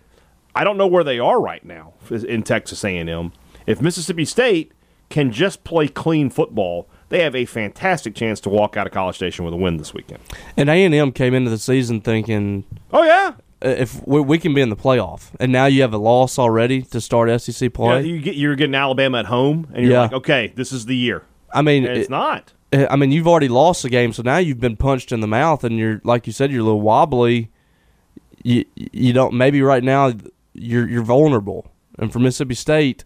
I 0.54 0.62
don't 0.62 0.76
know 0.76 0.86
where 0.86 1.02
they 1.02 1.18
are 1.18 1.40
right 1.40 1.64
now 1.64 1.94
in 2.10 2.42
Texas 2.42 2.84
A&M. 2.84 3.32
If 3.66 3.80
Mississippi 3.80 4.24
State 4.24 4.72
can 5.08 5.32
just 5.32 5.64
play 5.64 5.88
clean 5.88 6.30
football, 6.30 6.88
they 7.08 7.22
have 7.22 7.34
a 7.34 7.44
fantastic 7.44 8.14
chance 8.14 8.40
to 8.40 8.48
walk 8.48 8.76
out 8.76 8.86
of 8.86 8.92
College 8.92 9.16
Station 9.16 9.44
with 9.44 9.54
a 9.54 9.56
win 9.56 9.76
this 9.76 9.92
weekend. 9.94 10.20
And 10.56 10.68
A 10.68 10.84
and 10.84 10.94
M 10.94 11.12
came 11.12 11.34
into 11.34 11.50
the 11.50 11.58
season 11.58 12.00
thinking 12.00 12.64
Oh 12.92 13.02
yeah, 13.04 13.34
uh, 13.64 13.68
if 13.68 14.06
we, 14.06 14.20
we 14.20 14.38
can 14.38 14.52
be 14.54 14.60
in 14.60 14.68
the 14.68 14.76
playoff, 14.76 15.30
and 15.40 15.52
now 15.52 15.66
you 15.66 15.82
have 15.82 15.92
a 15.94 15.98
loss 15.98 16.38
already 16.38 16.82
to 16.82 17.00
start 17.00 17.28
SEC 17.40 17.60
yeah 17.62 17.68
play. 17.70 18.06
you 18.06 18.20
get 18.20 18.34
you're 18.36 18.56
getting 18.56 18.74
Alabama 18.74 19.18
at 19.18 19.26
home, 19.26 19.66
and 19.72 19.84
you're 19.84 19.92
Yeah. 19.92 20.00
like, 20.02 20.12
okay, 20.12 20.52
this 20.56 20.72
is 20.72 20.86
the 20.86 20.96
year. 20.96 21.22
I 21.52 21.62
mean, 21.62 21.84
it's 21.84 22.06
it- 22.06 22.10
not. 22.10 22.52
Uh, 22.72 22.86
I 22.90 22.96
mean, 22.96 23.12
you've 23.12 23.28
already 23.28 23.48
lost 23.48 23.84
the 23.84 23.88
game, 23.88 24.12
so 24.12 24.22
now 24.22 24.38
you've 24.38 24.58
been 24.58 24.76
punched 24.76 25.12
in 25.12 25.20
the 25.20 25.28
mouth, 25.28 25.62
and 25.62 25.78
you're 25.78 26.00
like 26.04 26.26
you 26.26 26.32
said, 26.32 26.50
you're 26.50 26.62
a 26.62 26.64
little 26.64 26.80
wobbly. 26.80 27.50
You 28.42 28.64
you 28.74 29.12
don't 29.12 29.34
maybe 29.34 29.62
right 29.62 29.82
now 29.82 30.12
you're 30.52 30.88
you're 30.88 31.02
vulnerable, 31.04 31.70
and 31.98 32.12
for 32.12 32.18
Mississippi 32.18 32.54
State, 32.54 33.04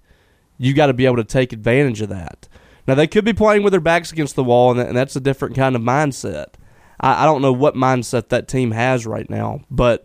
you 0.57 0.75
got 0.75 0.87
to 0.87 0.95
be 0.95 1.05
able 1.07 1.17
to 1.17 1.25
take 1.25 1.53
advantage 1.53 2.01
of 2.01 2.09
that. 2.09 2.48
Now 2.89 2.95
they 2.95 3.07
could 3.07 3.25
be 3.25 3.35
playing 3.35 3.63
with 3.63 3.73
their 3.73 3.83
backs 3.83 4.11
against 4.11 4.35
the 4.35 4.43
wall, 4.43 4.71
and, 4.71 4.81
and 4.81 4.97
that's 4.97 5.15
a 5.15 5.21
different 5.21 5.55
kind 5.55 5.77
of 5.77 5.83
mindset. 5.83 6.55
I, 6.99 7.23
I 7.23 7.27
don't 7.27 7.43
know 7.43 7.53
what 7.53 7.75
mindset 7.75 8.31
that 8.31 8.49
team 8.49 8.71
has 8.71 9.07
right 9.07 9.29
now, 9.29 9.61
but 9.71 10.05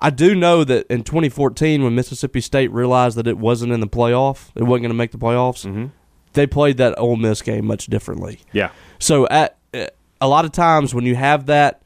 I 0.00 0.10
do 0.10 0.34
know 0.34 0.64
that 0.64 0.88
in 0.88 1.04
2014, 1.04 1.84
when 1.84 1.94
Mississippi 1.94 2.40
State 2.40 2.72
realized 2.72 3.16
that 3.18 3.28
it 3.28 3.38
wasn't 3.38 3.72
in 3.72 3.78
the 3.78 3.86
playoff, 3.86 4.50
it 4.56 4.64
wasn't 4.64 4.82
going 4.82 4.90
to 4.90 4.94
make 4.94 5.12
the 5.12 5.18
playoffs, 5.18 5.90
they 6.32 6.46
played 6.48 6.76
that 6.78 6.98
Ole 6.98 7.14
Miss 7.14 7.40
game 7.40 7.66
much 7.66 7.86
differently. 7.86 8.40
Yeah, 8.52 8.70
So 8.98 9.28
at 9.28 9.56
a 10.20 10.26
lot 10.26 10.44
of 10.44 10.50
times 10.50 10.92
when 10.92 11.04
you 11.04 11.14
have 11.14 11.46
that 11.46 11.82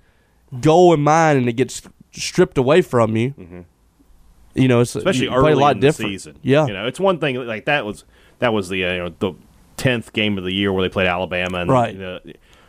goal 0.62 0.94
in 0.94 1.00
mind 1.00 1.38
and 1.38 1.48
it 1.48 1.52
gets 1.54 1.82
stripped 2.12 2.56
away 2.56 2.80
from 2.80 3.16
you, 3.16 3.66
you 4.54 4.66
know, 4.66 4.80
it's, 4.80 4.96
especially 4.96 5.26
you 5.26 5.32
early 5.34 5.42
play 5.42 5.52
a 5.52 5.56
lot 5.56 5.74
in 5.74 5.80
different. 5.80 6.10
the 6.10 6.14
season. 6.14 6.38
Yeah, 6.42 6.66
you 6.66 6.72
know, 6.72 6.86
it's 6.86 6.98
one 6.98 7.18
thing 7.18 7.36
like 7.46 7.66
that 7.66 7.84
was 7.84 8.06
that 8.38 8.54
was 8.54 8.70
the 8.70 8.84
uh, 8.86 8.92
you 8.92 8.98
know 8.98 9.14
the 9.18 9.34
tenth 9.78 10.12
game 10.12 10.36
of 10.36 10.44
the 10.44 10.52
year 10.52 10.72
where 10.72 10.82
they 10.82 10.88
played 10.92 11.06
Alabama, 11.06 11.58
and 11.60 11.70
Right. 11.70 11.96
know, 11.96 12.20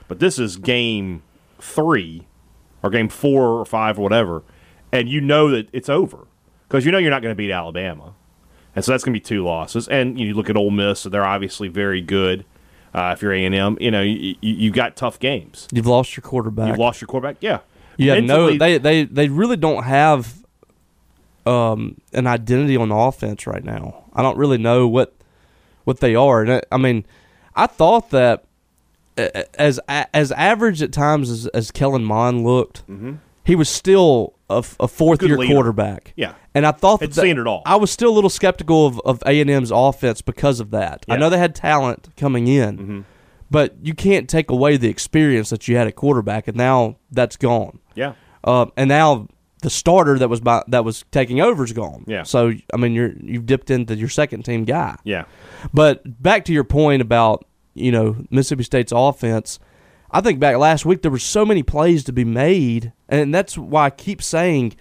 but 0.08 0.20
this 0.20 0.40
is 0.40 0.56
game 0.58 1.22
three 1.60 2.26
or 2.82 2.90
game 2.90 3.10
four 3.10 3.60
or 3.60 3.66
five 3.66 4.00
or 4.00 4.02
whatever, 4.04 4.44
and 4.92 5.10
you 5.10 5.20
know 5.20 5.50
that 5.52 5.68
it's 5.74 5.90
over 5.90 6.28
because 6.68 6.86
you 6.86 6.92
know 6.92 6.98
you're 6.98 7.12
not 7.12 7.22
going 7.22 7.32
to 7.34 7.38
beat 7.38 7.52
Alabama, 7.52 8.14
and 8.76 8.86
so 8.86 8.92
that's 8.94 9.04
going 9.04 9.14
to 9.14 9.20
be 9.20 9.24
two 9.24 9.44
losses. 9.44 9.88
And 9.90 10.20
you 10.20 10.34
look 10.34 10.50
at 10.50 10.56
Ole 10.56 10.72
Miss; 10.72 11.04
they're 11.04 11.26
obviously 11.26 11.68
very 11.68 12.02
good. 12.02 12.46
Uh, 12.94 13.12
if 13.16 13.22
you're 13.22 13.34
A 13.34 13.46
and 13.46 13.54
M, 13.54 13.78
you 13.80 13.92
know 13.92 14.02
you, 14.02 14.36
you 14.42 14.54
you 14.56 14.72
got 14.72 14.96
tough 14.96 15.20
games. 15.20 15.68
You've 15.74 15.86
lost 15.88 16.16
your 16.16 16.22
quarterback. 16.22 16.70
You've 16.70 16.80
lost 16.80 17.02
your 17.02 17.08
quarterback. 17.08 17.38
Yeah, 17.42 17.60
You 17.98 18.12
have 18.12 18.24
no. 18.24 18.58
They 18.58 18.78
they 18.78 19.04
they 19.04 19.28
really 19.28 19.58
don't 19.58 19.84
have 19.84 20.40
um, 21.46 22.00
an 22.14 22.28
identity 22.28 22.78
on 22.78 22.90
the 22.90 22.96
offense 22.96 23.46
right 23.46 23.64
now. 23.64 24.06
I 24.14 24.22
don't 24.22 24.38
really 24.38 24.58
know 24.58 24.88
what 24.88 25.14
what 25.90 26.00
they 26.00 26.16
are. 26.16 26.42
And 26.42 26.52
I, 26.54 26.62
I 26.72 26.78
mean, 26.78 27.06
I 27.56 27.68
thought 27.68 28.10
that 28.12 28.46
as 29.18 29.80
as 29.88 30.32
average 30.32 30.82
at 30.82 30.92
times 30.94 31.30
as, 31.30 31.48
as 31.48 31.72
Kellen 31.72 32.06
Mond 32.06 32.44
looked, 32.46 32.84
he 33.46 33.56
was 33.56 33.68
still 33.70 34.34
a 34.50 34.62
fourth 34.64 34.80
Mm-hmm. 34.80 35.16
Good 35.20 35.28
year 35.30 35.38
leader. 35.38 35.54
quarterback. 35.54 36.14
Yeah. 36.16 36.34
and 36.56 36.66
I 36.66 36.72
thought 36.72 37.02
Had 37.02 37.12
that 37.14 37.22
seen 37.22 37.38
it 37.38 37.46
all. 37.46 37.62
I 37.66 37.76
was 37.76 37.92
still 37.92 38.10
a 38.10 38.16
little 38.16 38.30
skeptical 38.30 38.88
of 38.88 39.00
of 39.02 39.22
A 39.26 39.42
and 39.42 39.50
M's 39.50 39.72
offense 39.72 40.22
because 40.22 40.60
of 40.60 40.72
that. 40.72 41.06
I 41.10 41.18
know 41.18 41.30
they 41.30 41.38
had 41.38 41.54
talent 41.56 42.10
coming 42.18 42.48
in. 42.48 42.78
Mm-hmm. 42.78 43.02
But 43.52 43.76
you 43.82 43.96
can't 43.96 44.30
take 44.30 44.52
away 44.52 44.78
the 44.78 44.90
experience 44.90 45.50
that 45.50 45.68
you 45.68 45.76
had 45.76 45.88
at 45.88 45.96
quarterback, 45.96 46.48
and 46.48 46.56
now 46.56 46.98
that's 47.12 47.36
gone. 47.36 47.80
yeah, 47.96 48.14
Uh, 48.44 48.68
and 48.78 48.88
now 48.90 49.28
the 49.62 49.70
starter 49.70 50.18
that 50.20 50.30
was 50.30 50.40
by, 50.40 50.64
that 50.70 50.86
was 50.86 51.04
taking 51.12 51.42
over 51.42 51.64
is 51.64 51.74
gone. 51.74 52.04
Yeah. 52.08 52.24
So 52.24 52.54
I 52.74 52.78
mean, 52.78 52.94
you're 52.94 53.14
you've 53.22 53.46
dipped 53.46 53.70
into 53.70 53.96
your 53.96 54.10
second 54.10 54.44
team 54.44 54.66
guy. 54.66 54.96
yeah. 55.04 55.26
But 55.74 56.22
back 56.22 56.46
to 56.46 56.54
your 56.54 56.64
point 56.64 57.02
about 57.02 57.46
you 57.74 57.92
know 57.92 58.16
Mississippi 58.30 58.64
State's 58.64 58.94
offense, 58.96 59.60
I 60.12 60.22
think 60.22 60.40
back 60.40 60.58
last 60.58 60.86
week 60.86 61.02
there 61.02 61.12
were 61.12 61.20
so 61.20 61.46
many 61.46 61.64
plays 61.64 62.04
to 62.06 62.14
be 62.14 62.24
made, 62.26 62.94
and 63.10 63.34
that's 63.36 63.58
why 63.58 63.86
I 63.86 63.90
keep 63.90 64.22
saying 64.22 64.76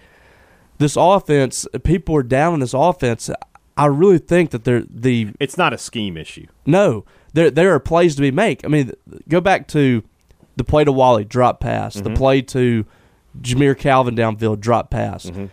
this 0.77 0.95
offense. 0.97 1.67
People 1.83 2.15
are 2.15 2.23
down 2.23 2.53
in 2.55 2.59
this 2.61 2.73
offense. 2.73 3.29
I 3.77 3.85
really 3.85 4.17
think 4.17 4.51
that 4.51 4.63
they're 4.65 4.83
the 4.89 5.29
It's 5.39 5.57
not 5.57 5.71
a 5.73 5.77
scheme 5.77 6.17
issue. 6.17 6.47
no, 6.65 7.05
there 7.33 7.51
there 7.51 7.73
are 7.73 7.79
plays 7.79 8.15
to 8.15 8.21
be 8.21 8.31
made. 8.31 8.65
I 8.65 8.69
mean, 8.69 8.91
go 9.27 9.39
back 9.41 9.67
to 9.69 10.03
the 10.55 10.63
play 10.63 10.83
to 10.83 10.91
Walley 10.91 11.23
drop 11.25 11.59
pass, 11.59 11.95
Mm-hmm. 11.95 12.03
the 12.13 12.17
play 12.17 12.41
to 12.41 12.85
Jamire 13.41 13.77
Calvin 13.77 14.15
downfield 14.15 14.59
drop 14.59 14.89
pass, 14.89 15.25
Mm-hmm. 15.25 15.45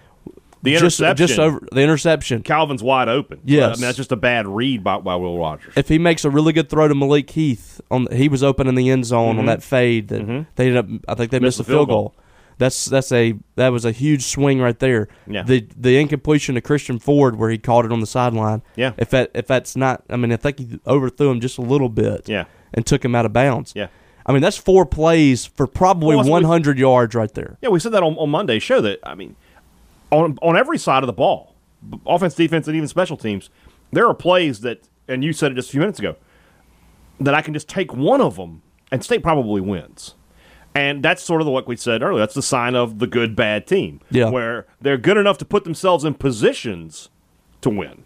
The 0.63 0.73
just 0.73 0.99
interception. 1.01 1.27
just 1.29 1.39
over 1.39 1.61
the 1.71 1.81
interception. 1.81 2.43
Calvin's 2.43 2.83
wide 2.83 3.09
open. 3.09 3.41
Yes. 3.45 3.65
I 3.65 3.73
mean 3.75 3.81
that's 3.83 3.97
just 3.97 4.11
a 4.11 4.17
bad 4.17 4.49
read 4.49 4.83
by, 4.83 4.99
by 4.99 5.15
Will 5.15 5.39
Rogers. 5.39 5.73
If 5.77 5.87
he 5.89 5.99
makes 5.99 6.25
a 6.25 6.31
really 6.31 6.53
good 6.53 6.69
throw 6.69 6.89
to 6.89 6.95
Malik 6.95 7.31
Heath, 7.31 7.81
on 7.89 8.09
he 8.11 8.29
was 8.29 8.43
open 8.43 8.67
in 8.67 8.75
the 8.75 8.91
end 8.91 9.05
zone 9.05 9.39
on 9.39 9.47
that 9.47 9.63
fade 9.63 10.09
that 10.09 10.47
they 10.57 10.67
ended 10.69 10.77
up. 10.79 10.87
I 11.07 11.15
think 11.15 11.31
they 11.31 11.39
missed, 11.39 11.61
Mm-hmm. 11.61 11.61
Missed 11.61 11.61
a 11.61 11.65
field 11.65 11.79
field 11.79 11.89
goal. 11.89 12.15
That's 12.59 12.87
that's 12.87 13.13
a 13.13 13.35
that 13.55 13.69
was 13.69 13.85
a 13.85 13.93
huge 13.93 14.25
swing 14.25 14.61
right 14.61 14.77
there. 14.79 15.07
Yeah. 15.29 15.43
The 15.45 15.69
the 15.77 15.99
incompletion 16.01 16.57
to 16.57 16.61
Christian 16.61 16.99
Ford 16.99 17.37
where 17.37 17.51
he 17.51 17.59
caught 17.59 17.85
it 17.85 17.93
on 17.93 18.01
the 18.01 18.07
sideline. 18.07 18.63
Yeah. 18.75 18.93
If 18.97 19.11
that 19.11 19.31
if 19.35 19.47
that's 19.47 19.77
not, 19.77 20.03
I 20.11 20.17
mean, 20.17 20.33
I 20.33 20.37
think 20.37 20.59
he 20.59 20.81
overthrew 20.87 21.31
him 21.31 21.41
just 21.41 21.59
a 21.59 21.63
little 21.63 21.91
bit. 21.91 22.29
Yeah. 22.29 22.47
And 22.75 22.85
took 22.85 23.05
him 23.05 23.15
out 23.15 23.25
of 23.27 23.33
bounds. 23.33 23.73
Yeah. 23.77 23.87
I 24.29 24.33
mean, 24.33 24.43
that's 24.43 24.57
four 24.57 24.85
plays 24.85 25.47
for 25.47 25.67
probably 25.69 26.09
Well, 26.17 26.19
that's 26.25 26.29
what 26.31 26.43
we- 26.43 26.47
100 26.49 26.79
yards 26.79 27.15
right 27.15 27.33
there. 27.33 27.57
Yeah, 27.63 27.69
we 27.69 27.79
said 27.81 27.93
that 27.93 28.03
on, 28.03 28.17
on 28.17 28.29
Monday's 28.31 28.63
show 28.63 28.81
that 28.81 28.99
I 29.05 29.15
mean, 29.15 29.37
on 30.11 30.37
on 30.43 30.57
every 30.57 30.79
side 30.79 31.03
of 31.03 31.07
the 31.07 31.13
ball, 31.13 31.55
offense, 32.07 32.35
defense, 32.35 32.67
and 32.67 32.77
even 32.77 32.89
special 32.89 33.17
teams, 33.17 33.51
there 33.93 34.07
are 34.09 34.15
plays 34.15 34.61
that, 34.61 34.89
and 35.09 35.23
you 35.23 35.33
said 35.33 35.53
it 35.53 35.55
just 35.55 35.69
a 35.69 35.73
few 35.73 35.81
minutes 35.81 35.99
ago, 36.01 36.17
that 37.21 37.35
I 37.35 37.41
can 37.41 37.55
just 37.55 37.69
take 37.69 37.95
one 37.95 38.21
of 38.21 38.37
them 38.37 38.63
and 38.93 39.03
State 39.05 39.23
probably 39.23 39.61
wins. 39.61 40.15
And 40.75 41.03
that's 41.03 41.23
sort 41.23 41.41
of 41.41 41.47
the, 41.47 41.51
what 41.51 41.67
we 41.67 41.75
said 41.77 42.03
earlier. 42.03 42.19
That's 42.19 42.35
the 42.35 42.43
sign 42.43 42.75
of 42.75 42.99
the 42.99 43.07
good 43.07 43.35
bad 43.35 43.67
team, 43.67 44.01
Yeah. 44.11 44.29
where 44.29 44.67
they're 44.81 44.99
good 44.99 45.17
enough 45.17 45.39
to 45.39 45.45
put 45.47 45.65
themselves 45.65 46.05
in 46.05 46.15
positions 46.15 47.09
to 47.63 47.71
win. 47.71 48.03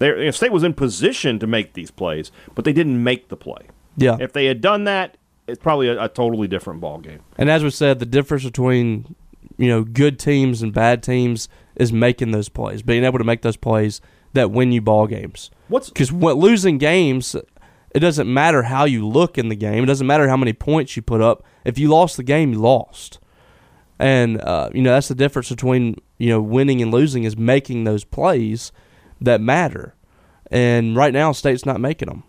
Know, 0.00 0.30
State 0.32 0.50
was 0.50 0.64
in 0.64 0.74
position 0.74 1.38
to 1.38 1.46
make 1.46 1.74
these 1.74 1.92
plays, 1.92 2.32
but 2.56 2.64
they 2.64 2.72
didn't 2.72 3.02
make 3.04 3.28
the 3.28 3.36
play. 3.36 3.68
Yeah. 3.96 4.16
If 4.18 4.32
they 4.32 4.46
had 4.46 4.60
done 4.60 4.82
that, 4.84 5.16
it's 5.46 5.62
probably 5.62 5.88
a, 5.88 6.04
a 6.04 6.08
totally 6.08 6.48
different 6.48 6.80
ball 6.80 6.98
game. 6.98 7.20
And 7.36 7.50
as 7.50 7.62
we 7.62 7.70
said, 7.70 7.98
the 7.98 8.06
difference 8.06 8.44
between 8.44 9.14
you 9.58 9.68
know 9.68 9.84
good 9.84 10.18
teams 10.18 10.62
and 10.62 10.72
bad 10.72 11.02
teams 11.02 11.48
is 11.76 11.92
making 11.92 12.30
those 12.30 12.48
plays, 12.48 12.82
being 12.82 13.04
able 13.04 13.18
to 13.18 13.24
make 13.24 13.42
those 13.42 13.56
plays 13.56 14.00
that 14.32 14.50
win 14.50 14.72
you 14.72 14.80
ball 14.80 15.06
games. 15.06 15.50
What's 15.68 15.88
Because 15.88 16.12
losing 16.12 16.78
games, 16.78 17.34
it 17.94 18.00
doesn't 18.00 18.32
matter 18.32 18.64
how 18.64 18.84
you 18.84 19.06
look 19.06 19.36
in 19.38 19.48
the 19.48 19.56
game. 19.56 19.82
It 19.82 19.86
doesn't 19.86 20.06
matter 20.06 20.28
how 20.28 20.36
many 20.36 20.52
points 20.52 20.96
you 20.96 21.02
put 21.02 21.20
up. 21.20 21.44
If 21.64 21.78
you 21.78 21.88
lost 21.88 22.16
the 22.16 22.22
game, 22.22 22.52
you 22.52 22.60
lost. 22.60 23.18
And 23.98 24.40
uh, 24.40 24.70
you 24.72 24.82
know 24.82 24.92
that's 24.92 25.08
the 25.08 25.14
difference 25.14 25.48
between 25.48 25.96
you 26.18 26.28
know 26.28 26.40
winning 26.40 26.82
and 26.82 26.92
losing 26.92 27.24
is 27.24 27.36
making 27.36 27.84
those 27.84 28.04
plays 28.04 28.72
that 29.20 29.40
matter. 29.40 29.94
And 30.50 30.96
right 30.96 31.12
now, 31.12 31.32
State's 31.32 31.64
not 31.64 31.80
making 31.80 32.08
them. 32.08 32.24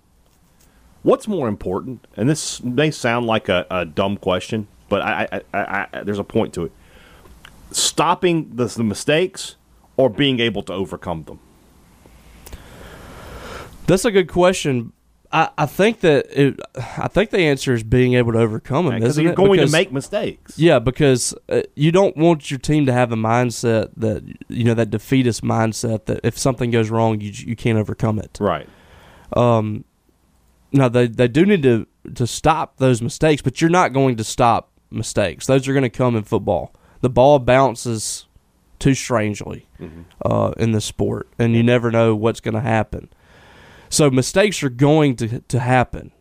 What's 1.03 1.27
more 1.27 1.47
important? 1.47 2.07
And 2.17 2.29
this 2.29 2.63
may 2.63 2.89
sound 2.91 3.25
like 3.27 3.49
a, 3.49 3.65
a 3.69 3.85
dumb 3.85 4.17
question, 4.17 4.67
but 4.89 5.01
I, 5.01 5.41
I, 5.53 5.87
I, 5.93 6.03
there's 6.03 6.19
a 6.19 6.23
point 6.23 6.53
to 6.53 6.65
it. 6.65 6.71
Stopping 7.71 8.55
the, 8.55 8.65
the 8.65 8.83
mistakes 8.83 9.55
or 9.97 10.09
being 10.09 10.39
able 10.39 10.63
to 10.63 10.73
overcome 10.73 11.23
them. 11.23 11.39
That's 13.85 14.05
a 14.05 14.11
good 14.11 14.29
question. 14.29 14.93
I, 15.31 15.49
I 15.57 15.65
think 15.65 16.01
that 16.01 16.27
it, 16.29 16.59
I 16.75 17.07
think 17.07 17.31
the 17.31 17.39
answer 17.39 17.73
is 17.73 17.83
being 17.83 18.13
able 18.13 18.31
to 18.33 18.39
overcome 18.39 18.85
them. 18.85 18.95
Because 18.95 19.09
isn't 19.15 19.23
you're 19.23 19.33
going 19.33 19.51
Because- 19.51 19.71
to 19.71 19.77
make 19.77 19.91
mistakes. 19.91 20.57
Yeah, 20.57 20.79
because 20.79 21.33
uh, 21.49 21.63
you 21.75 21.91
don't 21.91 22.15
want 22.15 22.49
your 22.51 22.59
team 22.59 22.85
to 22.85 22.93
have 22.93 23.11
a 23.11 23.15
mindset 23.15 23.89
that 23.97 24.23
you 24.47 24.63
know 24.63 24.75
that 24.75 24.91
defeatist 24.91 25.43
mindset 25.43 26.05
that 26.05 26.21
if 26.23 26.37
something 26.37 26.69
goes 26.71 26.89
wrong, 26.91 27.19
you 27.19 27.31
you 27.31 27.55
can't 27.55 27.77
overcome 27.79 28.19
it. 28.19 28.37
Right. 28.39 28.69
Now 30.73 30.89
they 30.89 31.07
they 31.07 31.27
do 31.27 31.45
need 31.45 31.63
to 31.63 31.85
to 32.15 32.27
stop 32.27 32.77
those 32.77 33.01
mistakes, 33.01 33.41
but 33.41 33.61
you're 33.61 33.69
not 33.69 33.93
going 33.93 34.15
to 34.17 34.23
stop 34.23 34.71
mistakes. 34.91 35.45
Those 35.45 35.67
are 35.67 35.73
going 35.73 35.83
to 35.83 35.89
come 35.89 36.15
in 36.15 36.23
football. 36.23 36.73
The 37.01 37.09
ball 37.09 37.39
bounces 37.39 38.25
too 38.79 38.93
strangely 38.93 39.67
uh, 40.25 40.51
in 40.57 40.71
the 40.71 40.81
sport, 40.81 41.27
and 41.39 41.55
you 41.55 41.63
never 41.63 41.91
know 41.91 42.15
what's 42.15 42.39
going 42.41 42.55
to 42.55 42.61
happen. 42.61 43.09
So 43.89 44.09
mistakes 44.09 44.63
are 44.63 44.69
going 44.69 45.15
to 45.17 45.39
to 45.41 45.59
happen. 45.59 46.11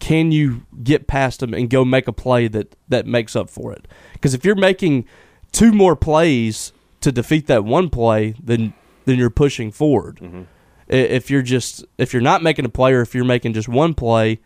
Can 0.00 0.32
you 0.32 0.66
get 0.82 1.06
past 1.06 1.40
them 1.40 1.54
and 1.54 1.70
go 1.70 1.84
make 1.84 2.06
a 2.08 2.12
play 2.12 2.48
that 2.48 2.76
that 2.88 3.06
makes 3.06 3.34
up 3.34 3.48
for 3.48 3.72
it? 3.72 3.88
Because 4.12 4.34
if 4.34 4.44
you're 4.44 4.54
making 4.56 5.06
two 5.52 5.72
more 5.72 5.96
plays 5.96 6.72
to 7.00 7.10
defeat 7.12 7.46
that 7.46 7.64
one 7.64 7.88
play, 7.88 8.34
then 8.42 8.74
then 9.06 9.18
you're 9.18 9.30
pushing 9.30 9.70
forward. 9.70 10.18
I- 10.20 10.53
If 10.88 11.30
you're 11.30 11.42
just 11.42 11.84
if 11.98 12.12
you're 12.12 12.22
not 12.22 12.42
making 12.42 12.64
a 12.64 12.68
play, 12.68 12.92
or 12.92 13.00
if 13.00 13.14
you're 13.14 13.24
making 13.24 13.54
just 13.54 13.68
one 13.68 13.94
play, 13.94 14.40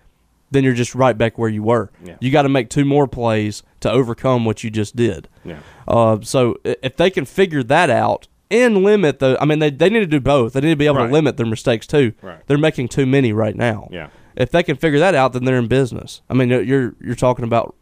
then 0.51 0.65
you're 0.65 0.75
just 0.75 0.95
right 0.95 1.17
back 1.19 1.37
where 1.39 1.49
you 1.49 1.63
were. 1.63 1.91
Yeah. 2.05 2.17
You 2.21 2.31
got 2.31 2.43
to 2.43 2.49
make 2.49 2.71
two 2.71 2.85
more 2.85 3.07
plays 3.09 3.63
to 3.81 3.91
overcome 3.91 4.45
what 4.45 4.63
you 4.65 4.71
just 4.71 4.97
did. 4.97 5.29
Yeah. 5.45 5.59
Uh, 5.87 6.19
so 6.23 6.57
if 6.65 6.97
they 6.97 7.11
can 7.11 7.25
figure 7.25 7.63
that 7.65 7.91
out 7.91 8.29
and 8.51 8.79
limit 8.79 9.19
the, 9.19 9.37
I 9.41 9.45
mean, 9.45 9.59
they, 9.59 9.69
they 9.71 9.91
need 9.91 10.01
to 10.01 10.07
do 10.07 10.21
both. 10.21 10.55
They 10.55 10.61
need 10.63 10.71
to 10.71 10.77
be 10.77 10.87
able 10.87 10.97
Right. 10.97 11.07
to 11.09 11.13
limit 11.13 11.37
their 11.37 11.45
mistakes 11.47 11.87
too. 11.87 12.15
Right. 12.23 12.41
They're 12.47 12.57
making 12.57 12.89
too 12.89 13.05
many 13.05 13.33
right 13.33 13.55
now. 13.55 13.89
Yeah. 13.91 14.09
If 14.37 14.51
they 14.51 14.63
can 14.63 14.77
figure 14.77 14.99
that 15.01 15.15
out, 15.15 15.33
then 15.35 15.45
they're 15.45 15.59
in 15.59 15.67
business. 15.69 16.23
I 16.31 16.35
mean, 16.35 16.49
you're 16.49 16.95
you're 17.01 17.15
talking 17.17 17.45
about 17.45 17.75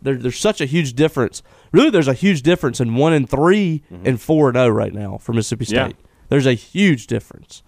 there, 0.00 0.14
there's 0.14 0.38
such 0.38 0.60
a 0.60 0.64
huge 0.66 0.94
difference. 0.94 1.42
Really, 1.72 1.90
there's 1.90 2.06
a 2.08 2.14
huge 2.14 2.42
difference 2.42 2.80
in 2.80 2.94
one 2.94 3.12
and 3.12 3.28
3 3.28 3.82
and 4.04 4.20
four 4.20 4.48
and 4.48 4.56
zero 4.56 4.68
right 4.68 4.94
now 4.94 5.18
for 5.18 5.32
Mississippi 5.32 5.64
State. 5.64 5.96
Yeah. 5.98 6.05
There's 6.28 6.46
a 6.46 6.54
huge 6.54 7.06
difference. 7.06 7.62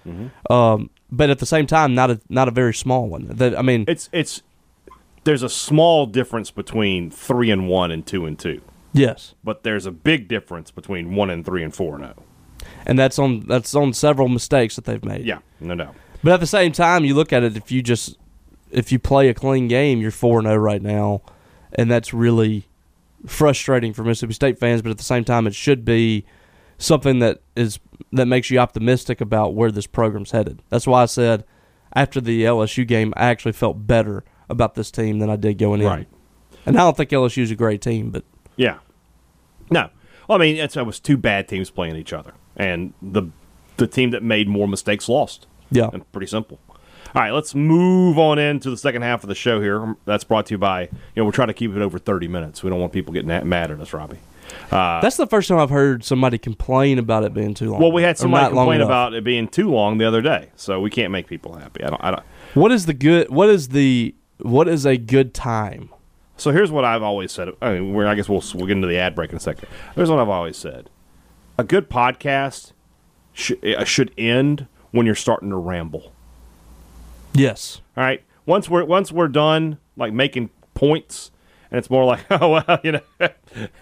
Um, 0.51 0.91
but 1.11 1.31
at 1.31 1.39
the 1.39 1.47
same 1.47 1.67
time, 1.67 1.95
not 1.95 2.11
a 2.11 2.21
not 2.29 2.49
a 2.49 2.51
very 2.51 2.75
small 2.75 3.09
one. 3.09 3.27
That 3.29 3.59
I 3.59 3.63
mean, 3.63 3.85
It's 3.89 4.09
it's 4.13 4.43
there's 5.25 5.43
a 5.43 5.49
small 5.49 6.07
difference 6.07 6.51
between 6.51 7.11
three 7.11 7.51
and 7.51 7.69
one 7.69 7.91
and 7.91 8.07
two 8.07 8.27
and 8.27 8.39
two, 8.39 8.61
yes. 8.93 9.35
but 9.45 9.63
there's 9.63 9.85
a 9.87 9.91
big 9.91 10.29
difference 10.29 10.71
between 10.71 11.15
one 11.15 11.31
and 11.31 11.45
three 11.45 11.63
and 11.63 11.75
four 11.75 11.97
and 11.97 12.05
zero. 12.05 12.23
and 12.87 12.99
that's 12.99 13.19
on 13.19 13.41
that's 13.41 13.75
on 13.75 13.93
several 13.93 14.29
mistakes 14.29 14.77
that 14.77 14.85
they've 14.85 15.05
made. 15.05 15.25
Yeah, 15.25 15.39
no 15.61 15.75
doubt. 15.75 15.95
But 16.23 16.33
at 16.33 16.41
the 16.41 16.47
same 16.47 16.73
time, 16.73 17.05
you 17.05 17.15
look 17.15 17.33
at 17.33 17.43
it 17.43 17.57
if 17.57 17.71
you 17.71 17.83
just 17.83 18.17
if 18.71 18.93
you 18.93 18.99
play 18.99 19.29
a 19.29 19.35
clean 19.35 19.69
game, 19.69 20.01
you're 20.01 20.11
four 20.11 20.39
and 20.39 20.47
four 20.47 20.53
zero 20.53 20.63
right 20.63 20.83
now, 20.83 21.23
and 21.73 21.91
that's 21.91 22.13
really 22.13 22.67
frustrating 23.27 23.93
for 23.93 24.05
Mississippi 24.05 24.33
State 24.35 24.59
fans. 24.59 24.83
But 24.83 24.91
at 24.91 24.99
the 24.99 25.05
same 25.05 25.25
time, 25.25 25.47
it 25.47 25.55
should 25.55 25.85
be 25.85 26.25
something 26.79 27.19
that 27.19 27.43
is 27.57 27.79
that 28.13 28.27
makes 28.27 28.51
you 28.51 28.59
optimistic 28.59 29.21
about 29.21 29.55
where 29.55 29.71
this 29.71 29.87
program's 29.87 30.31
headed. 30.31 30.63
That's 30.71 30.87
why 30.87 31.03
I 31.03 31.07
said 31.07 31.45
after 31.95 32.21
the 32.21 32.45
LSU 32.45 32.87
game, 32.87 33.13
I 33.17 33.27
actually 33.27 33.53
felt 33.53 33.87
better 33.87 34.25
about 34.49 34.75
this 34.75 34.91
team 34.91 35.19
than 35.19 35.29
I 35.29 35.37
did 35.37 35.59
going 35.59 35.81
in. 35.81 35.87
Right. 35.87 36.09
And 36.65 36.77
I 36.77 36.81
don't 36.81 36.97
think 36.97 37.11
LSU's 37.11 37.51
a 37.51 37.57
great 37.57 37.83
team, 37.83 38.11
but 38.11 38.25
Yeah. 38.57 38.79
No. 39.71 39.91
Well, 40.27 40.39
I 40.39 40.41
mean, 40.41 40.57
it's, 40.57 40.77
it 40.77 40.85
was 40.87 41.01
two 41.01 41.17
bad 41.17 41.49
teams 41.49 41.71
playing 41.71 41.97
each 41.97 42.13
other, 42.13 42.35
and 42.57 42.93
the 43.01 43.25
the 43.79 43.87
team 43.87 44.11
that 44.11 44.23
made 44.23 44.49
more 44.49 44.69
mistakes 44.69 45.09
lost. 45.09 45.47
yeah, 45.71 45.89
And 45.93 46.11
pretty 46.13 46.27
simple. 46.27 46.59
All 47.15 47.23
right, 47.23 47.31
let's 47.31 47.55
move 47.55 48.19
on 48.19 48.39
into 48.39 48.69
the 48.69 48.77
second 48.77 49.03
half 49.03 49.23
of 49.23 49.29
the 49.29 49.35
show 49.35 49.63
here. 49.63 49.97
That's 50.05 50.25
brought 50.25 50.47
to 50.47 50.55
you 50.55 50.59
by, 50.59 50.83
you 50.83 50.89
know, 51.17 51.25
we're 51.25 51.33
trying 51.33 51.49
to 51.49 51.55
keep 51.55 51.75
it 51.75 51.81
over 51.81 51.99
30 51.99 52.29
minutes. 52.29 52.63
We 52.63 52.69
don't 52.69 52.81
want 52.81 52.93
people 52.93 53.15
getting 53.15 53.49
mad 53.49 53.71
at 53.71 53.81
us, 53.81 53.95
Robbie. 53.95 54.19
That's 54.71 55.17
the 55.17 55.27
first 55.27 55.49
time 55.49 55.59
I've 55.59 55.71
heard 55.71 56.05
somebody 56.05 56.39
complain 56.39 56.99
about 56.99 57.25
it 57.25 57.35
being 57.35 57.55
too 57.55 57.71
long. 57.71 57.81
Well, 57.81 57.93
we 57.93 58.03
had 58.03 58.19
somebody 58.19 58.55
complain 58.55 58.81
about 58.81 59.15
it 59.15 59.25
being 59.25 59.49
too 59.49 59.71
long 59.71 59.99
the 59.99 60.05
other 60.07 60.23
day, 60.23 60.51
so 60.57 60.81
we 60.81 60.91
can't 60.91 61.13
make 61.13 61.27
people 61.27 61.55
happy. 61.55 61.83
I 61.85 61.91
don't. 61.91 62.05
I 62.05 62.11
don't. 62.11 62.23
what 62.55 62.73
is 62.73 62.87
the 62.87 62.95
good. 62.95 63.31
What 63.31 63.49
is 63.49 63.69
the 63.69 64.15
what 64.39 64.69
is 64.69 64.87
a 64.87 64.97
good 64.97 65.35
time? 65.35 65.91
So 66.37 66.53
here's 66.53 66.71
what 66.71 66.85
I've 66.85 67.03
always 67.03 67.33
said. 67.33 67.49
I 67.61 67.75
mean, 67.75 67.95
we're, 67.95 68.07
I 68.07 68.15
guess 68.15 68.29
we'll 68.29 68.43
we'll 68.55 68.67
get 68.67 68.77
into 68.77 68.87
the 68.87 68.99
ad 68.99 69.15
break 69.15 69.31
in 69.31 69.37
a 69.37 69.41
second. 69.41 69.69
Here's 69.95 70.11
what 70.11 70.21
I've 70.21 70.29
always 70.29 70.57
said: 70.57 70.91
a 71.59 71.65
good 71.65 71.91
podcast 71.91 72.73
should 73.33 73.65
uh, 73.65 73.85
should 73.85 74.13
end 74.17 74.67
when 74.93 75.07
you're 75.07 75.15
starting 75.15 75.51
to 75.51 75.57
ramble. 75.57 76.13
Yes. 77.35 77.81
All 77.97 78.05
right. 78.05 78.23
Once 78.47 78.69
we're 78.69 78.85
once 78.85 79.13
we're 79.13 79.29
done 79.29 79.79
like 79.97 80.13
making 80.13 80.51
points, 80.75 81.31
and 81.71 81.79
it's 81.79 81.91
more 81.91 82.05
like, 82.05 82.21
oh 82.31 82.51
well, 82.51 82.81
you 82.83 82.93
know, 82.93 83.01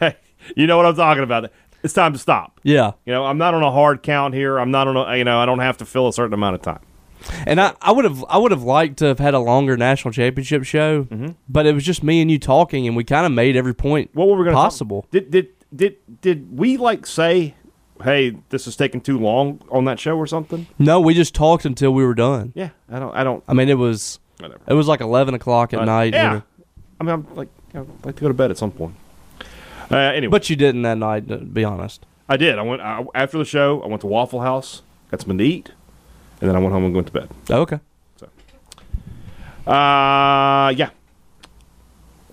you 0.54 0.66
know 0.66 0.76
what 0.76 0.86
I'm 0.86 0.94
talking 0.96 1.22
about. 1.22 1.50
It's 1.82 1.92
time 1.94 2.12
to 2.12 2.18
stop. 2.18 2.60
Yeah. 2.62 2.92
You 3.04 3.12
know, 3.12 3.24
I'm 3.26 3.38
not 3.38 3.54
on 3.54 3.62
a 3.62 3.70
hard 3.70 4.02
count 4.02 4.34
here. 4.34 4.58
I'm 4.58 4.70
not 4.70 4.88
on 4.88 4.96
a 4.96 5.16
you 5.16 5.24
know, 5.24 5.38
I 5.38 5.46
don't 5.46 5.58
have 5.60 5.76
to 5.78 5.84
fill 5.86 6.08
a 6.08 6.12
certain 6.12 6.34
amount 6.34 6.54
of 6.56 6.62
time. 6.62 6.80
And 7.46 7.60
I, 7.60 7.74
I 7.80 7.92
would 7.92 8.04
have 8.04 8.24
I 8.28 8.38
would 8.38 8.50
have 8.52 8.62
liked 8.62 8.98
to 8.98 9.06
have 9.06 9.18
had 9.18 9.34
a 9.34 9.38
longer 9.40 9.76
national 9.76 10.12
championship 10.12 10.64
show, 10.64 11.04
Mm-hmm. 11.04 11.28
but 11.48 11.66
it 11.66 11.74
was 11.74 11.84
just 11.84 12.02
me 12.02 12.20
and 12.20 12.30
you 12.30 12.38
talking, 12.38 12.86
and 12.86 12.96
we 12.96 13.04
kind 13.04 13.26
of 13.26 13.32
made 13.32 13.56
every 13.56 13.74
point 13.74 14.10
What 14.14 14.28
were 14.28 14.36
we 14.36 14.44
going 14.44 14.54
to 14.54 14.60
possible. 14.60 15.06
Did 15.10 15.30
did 15.30 15.48
did 15.74 15.96
did 16.20 16.56
we 16.58 16.76
like 16.76 17.06
say, 17.06 17.54
hey, 18.04 18.36
this 18.50 18.66
is 18.66 18.76
taking 18.76 19.00
too 19.00 19.18
long 19.18 19.60
on 19.70 19.84
that 19.86 19.98
show 19.98 20.16
or 20.16 20.26
something? 20.26 20.66
No, 20.78 21.00
we 21.00 21.14
just 21.14 21.34
talked 21.34 21.64
until 21.64 21.92
we 21.92 22.04
were 22.04 22.14
done. 22.14 22.52
Yeah, 22.54 22.70
I 22.90 22.98
don't. 22.98 23.14
I 23.14 23.24
don't. 23.24 23.42
I 23.48 23.54
mean, 23.54 23.68
it 23.68 23.78
was 23.78 24.20
Whatever. 24.38 24.60
it 24.68 24.74
was 24.74 24.86
like 24.88 25.00
eleven 25.00 25.34
o'clock 25.34 25.72
at 25.74 25.84
night. 25.84 26.14
Yeah. 26.14 26.42
I 27.00 27.04
mean, 27.04 27.12
I'm 27.12 27.34
like, 27.34 27.48
I'd 27.74 27.86
like 28.04 28.16
to 28.16 28.20
go 28.22 28.28
to 28.28 28.34
bed 28.34 28.50
at 28.50 28.58
some 28.58 28.70
point. 28.70 28.94
Uh, 29.90 29.96
anyway, 29.96 30.30
but 30.30 30.50
you 30.50 30.56
didn't 30.56 30.82
that 30.82 30.98
night. 30.98 31.28
To 31.28 31.38
be 31.38 31.64
honest. 31.64 32.04
I 32.28 32.36
did. 32.36 32.58
I 32.58 32.62
went 32.62 32.82
I, 32.82 33.04
after 33.14 33.38
the 33.38 33.44
show. 33.44 33.82
I 33.82 33.86
went 33.86 34.00
to 34.00 34.06
Waffle 34.06 34.40
House, 34.40 34.82
got 35.10 35.20
something 35.20 35.38
to 35.38 35.44
eat, 35.44 35.70
and 36.40 36.48
then 36.48 36.56
I 36.56 36.58
went 36.58 36.72
home 36.72 36.84
and 36.84 36.94
went 36.94 37.06
to 37.08 37.12
bed. 37.12 37.30
Okay. 37.50 37.80
Uh, 39.66 40.72
yeah. 40.76 40.90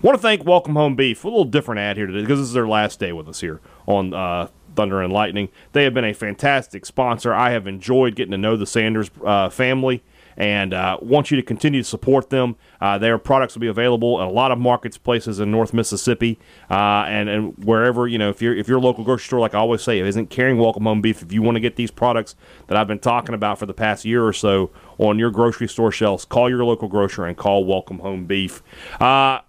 Want 0.01 0.17
to 0.17 0.21
thank 0.21 0.45
Welcome 0.45 0.75
Home 0.75 0.95
Beef. 0.95 1.23
A 1.23 1.27
little 1.27 1.45
different 1.45 1.79
ad 1.79 1.97
here 1.97 2.05
today 2.05 2.21
because 2.21 2.39
this 2.39 2.47
is 2.47 2.53
their 2.53 2.67
last 2.67 2.99
day 2.99 3.11
with 3.13 3.27
us 3.27 3.39
here 3.39 3.61
on 3.87 4.13
uh, 4.13 4.49
Thunder 4.75 5.01
and 5.01 5.13
Lightning. 5.13 5.49
They 5.71 5.83
have 5.85 5.93
been 5.93 6.05
a 6.05 6.13
fantastic 6.13 6.85
sponsor. 6.85 7.33
I 7.33 7.51
have 7.51 7.67
enjoyed 7.67 8.15
getting 8.15 8.31
to 8.31 8.37
know 8.37 8.57
the 8.57 8.67
Sanders 8.67 9.09
uh, 9.23 9.49
family 9.49 10.03
and 10.37 10.73
uh, 10.73 10.97
want 11.01 11.31
you 11.31 11.37
to 11.37 11.43
continue 11.43 11.81
to 11.81 11.87
support 11.87 12.29
them. 12.29 12.55
Uh, 12.81 12.97
their 12.97 13.17
products 13.17 13.55
will 13.55 13.61
be 13.61 13.67
available 13.67 14.21
in 14.21 14.27
a 14.27 14.31
lot 14.31 14.51
of 14.51 14.57
markets, 14.57 14.97
places 14.97 15.39
in 15.39 15.51
North 15.51 15.73
Mississippi, 15.73 16.39
uh, 16.69 17.05
and 17.07 17.29
and 17.29 17.63
wherever 17.63 18.07
you 18.07 18.17
know. 18.17 18.29
If 18.29 18.41
you're 18.41 18.55
if 18.55 18.67
your 18.67 18.79
local 18.79 19.03
grocery 19.03 19.25
store, 19.25 19.39
like 19.39 19.53
I 19.53 19.59
always 19.59 19.81
say, 19.81 19.99
isn't 19.99 20.29
carrying 20.29 20.57
Welcome 20.57 20.83
Home 20.83 21.01
Beef, 21.01 21.21
if 21.21 21.31
you 21.31 21.41
want 21.41 21.55
to 21.55 21.61
get 21.61 21.75
these 21.75 21.91
products 21.91 22.35
that 22.67 22.77
I've 22.77 22.87
been 22.87 22.99
talking 22.99 23.35
about 23.35 23.59
for 23.59 23.65
the 23.65 23.73
past 23.73 24.05
year 24.05 24.25
or 24.25 24.33
so 24.33 24.71
on 24.97 25.19
your 25.19 25.31
grocery 25.31 25.67
store 25.67 25.91
shelves, 25.91 26.25
call 26.25 26.49
your 26.49 26.63
local 26.65 26.87
grocer 26.87 27.25
and 27.25 27.37
call 27.37 27.65
Welcome 27.65 27.99
Home 27.99 28.25
Beef. 28.25 28.61
Uh, 28.99 29.39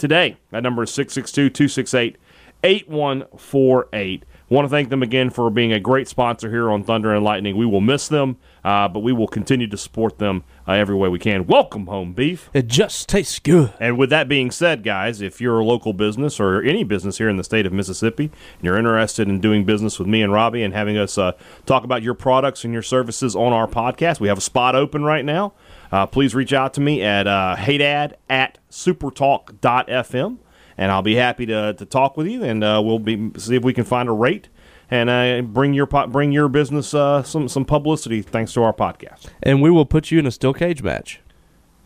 today. 0.00 0.36
That 0.50 0.62
number 0.64 0.82
is 0.82 0.92
662 0.92 1.50
268 1.50 2.16
8148. 2.64 4.24
Want 4.50 4.64
to 4.64 4.68
thank 4.68 4.88
them 4.88 5.00
again 5.00 5.30
for 5.30 5.48
being 5.48 5.72
a 5.72 5.78
great 5.78 6.08
sponsor 6.08 6.50
here 6.50 6.72
on 6.72 6.82
Thunder 6.82 7.14
and 7.14 7.22
Lightning. 7.22 7.56
We 7.56 7.66
will 7.66 7.80
miss 7.80 8.08
them, 8.08 8.36
uh, 8.64 8.88
but 8.88 8.98
we 8.98 9.12
will 9.12 9.28
continue 9.28 9.68
to 9.68 9.76
support 9.76 10.18
them 10.18 10.42
uh, 10.66 10.72
every 10.72 10.96
way 10.96 11.08
we 11.08 11.20
can. 11.20 11.46
Welcome 11.46 11.86
home, 11.86 12.14
Beef. 12.14 12.50
It 12.52 12.66
just 12.66 13.08
tastes 13.08 13.38
good. 13.38 13.72
And 13.78 13.96
with 13.96 14.10
that 14.10 14.28
being 14.28 14.50
said, 14.50 14.82
guys, 14.82 15.20
if 15.20 15.40
you're 15.40 15.60
a 15.60 15.64
local 15.64 15.92
business 15.92 16.40
or 16.40 16.60
any 16.62 16.82
business 16.82 17.18
here 17.18 17.28
in 17.28 17.36
the 17.36 17.44
state 17.44 17.64
of 17.64 17.72
Mississippi, 17.72 18.24
and 18.24 18.64
you're 18.64 18.76
interested 18.76 19.28
in 19.28 19.40
doing 19.40 19.64
business 19.64 20.00
with 20.00 20.08
me 20.08 20.20
and 20.20 20.32
Robbie 20.32 20.64
and 20.64 20.74
having 20.74 20.98
us 20.98 21.16
uh, 21.16 21.30
talk 21.64 21.84
about 21.84 22.02
your 22.02 22.14
products 22.14 22.64
and 22.64 22.72
your 22.72 22.82
services 22.82 23.36
on 23.36 23.52
our 23.52 23.68
podcast, 23.68 24.18
we 24.18 24.26
have 24.26 24.38
a 24.38 24.42
spot 24.42 24.74
open 24.74 25.04
right 25.04 25.24
now. 25.24 25.52
Uh, 25.92 26.06
please 26.06 26.34
reach 26.34 26.52
out 26.52 26.74
to 26.74 26.80
me 26.80 27.02
at 27.02 27.28
uh, 27.28 27.54
heydad 27.56 28.14
at 28.28 28.58
supertalk.fm, 28.68 30.38
and 30.80 30.90
I'll 30.90 31.02
be 31.02 31.14
happy 31.14 31.46
to, 31.46 31.74
to 31.74 31.84
talk 31.86 32.16
with 32.16 32.26
you, 32.26 32.42
and 32.42 32.64
uh, 32.64 32.80
we'll 32.84 32.98
be 32.98 33.30
see 33.38 33.54
if 33.54 33.62
we 33.62 33.72
can 33.72 33.84
find 33.84 34.08
a 34.08 34.12
rate 34.12 34.48
and 34.90 35.08
uh, 35.08 35.42
bring 35.42 35.74
your 35.74 35.86
po- 35.86 36.08
bring 36.08 36.32
your 36.32 36.48
business 36.48 36.92
uh, 36.94 37.22
some 37.22 37.48
some 37.48 37.64
publicity 37.64 38.22
thanks 38.22 38.52
to 38.54 38.62
our 38.64 38.72
podcast. 38.72 39.26
And 39.42 39.62
we 39.62 39.70
will 39.70 39.86
put 39.86 40.10
you 40.10 40.18
in 40.18 40.26
a 40.26 40.30
steel 40.32 40.52
cage 40.54 40.82
match. 40.82 41.20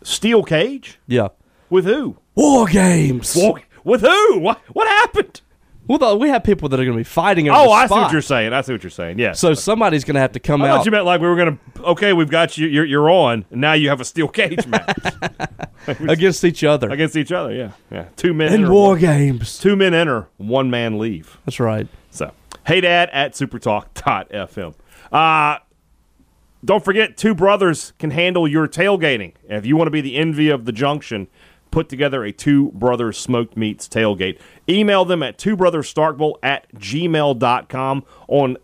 Steel 0.01 0.43
cage 0.43 0.99
Yeah. 1.07 1.27
with 1.69 1.85
who? 1.85 2.17
War 2.35 2.67
games. 2.67 3.35
War- 3.35 3.61
With 3.83 4.01
who? 4.01 4.39
What 4.39 4.59
what 4.73 4.87
happened? 4.87 5.41
Well, 5.87 6.17
we 6.17 6.29
have 6.29 6.43
people 6.43 6.67
that 6.69 6.79
are 6.79 6.83
going 6.83 6.97
to 6.97 6.99
be 6.99 7.03
fighting. 7.03 7.47
over 7.49 7.57
Oh, 7.59 7.65
the 7.65 7.71
I 7.71 7.87
see 7.87 7.93
what 7.93 8.11
you're 8.11 8.21
saying. 8.21 8.53
I 8.53 8.61
see 8.61 8.71
what 8.73 8.83
you're 8.83 8.89
saying. 8.89 9.19
Yeah. 9.19 9.33
So 9.33 9.53
somebody's 9.53 10.03
going 10.03 10.15
to 10.15 10.19
have 10.21 10.31
to 10.31 10.39
come 10.39 10.61
I 10.63 10.69
out. 10.69 10.77
thought 10.77 10.85
you 10.85 10.91
meant 10.91 11.05
like 11.05 11.21
we 11.21 11.27
were 11.27 11.35
gonna. 11.35 11.57
Okay, 11.79 12.13
we've 12.13 12.29
got 12.29 12.57
you. 12.57 12.67
You're, 12.67 12.85
you're 12.85 13.09
on. 13.09 13.45
And 13.51 13.61
now 13.61 13.73
you 13.73 13.89
have 13.89 14.01
a 14.01 14.05
steel 14.05 14.27
cage 14.27 14.65
match 14.65 14.97
against 15.87 16.43
each 16.43 16.63
other 16.63 16.89
against 16.89 17.15
each 17.15 17.31
other. 17.31 17.53
Yeah, 17.53 17.71
yeah. 17.91 18.05
Two 18.15 18.33
men 18.33 18.51
in 18.53 18.69
war 18.71 18.89
one- 18.89 18.99
games. 18.99 19.59
Two 19.59 19.75
men 19.75 19.93
enter. 19.93 20.27
One 20.37 20.69
man 20.71 20.97
leave. 20.97 21.37
That's 21.45 21.59
right. 21.59 21.87
So, 22.09 22.31
hey, 22.65 22.81
dad 22.81 23.09
at 23.11 23.33
supertalk.fm. 23.33 24.73
Uh, 25.11 25.59
don't 26.63 26.83
forget, 26.83 27.15
two 27.15 27.35
brothers 27.35 27.93
can 27.99 28.09
handle 28.09 28.47
your 28.47 28.67
tailgating. 28.67 29.33
If 29.47 29.65
you 29.67 29.77
want 29.77 29.85
to 29.87 29.91
be 29.91 30.01
the 30.01 30.15
envy 30.15 30.49
of 30.49 30.65
the 30.65 30.71
junction, 30.71 31.27
put 31.75 31.89
together 31.89 32.23
a 32.23 32.31
two 32.31 32.71
brothers 32.71 33.17
smoked 33.17 33.57
meats 33.57 33.85
tailgate. 33.85 34.39
Email 34.69 35.03
them 35.03 35.21
at 35.21 35.37
twobrotherstarkville 35.37 36.35
at 36.41 36.73
gmail.com 36.75 38.05
on 38.29 38.57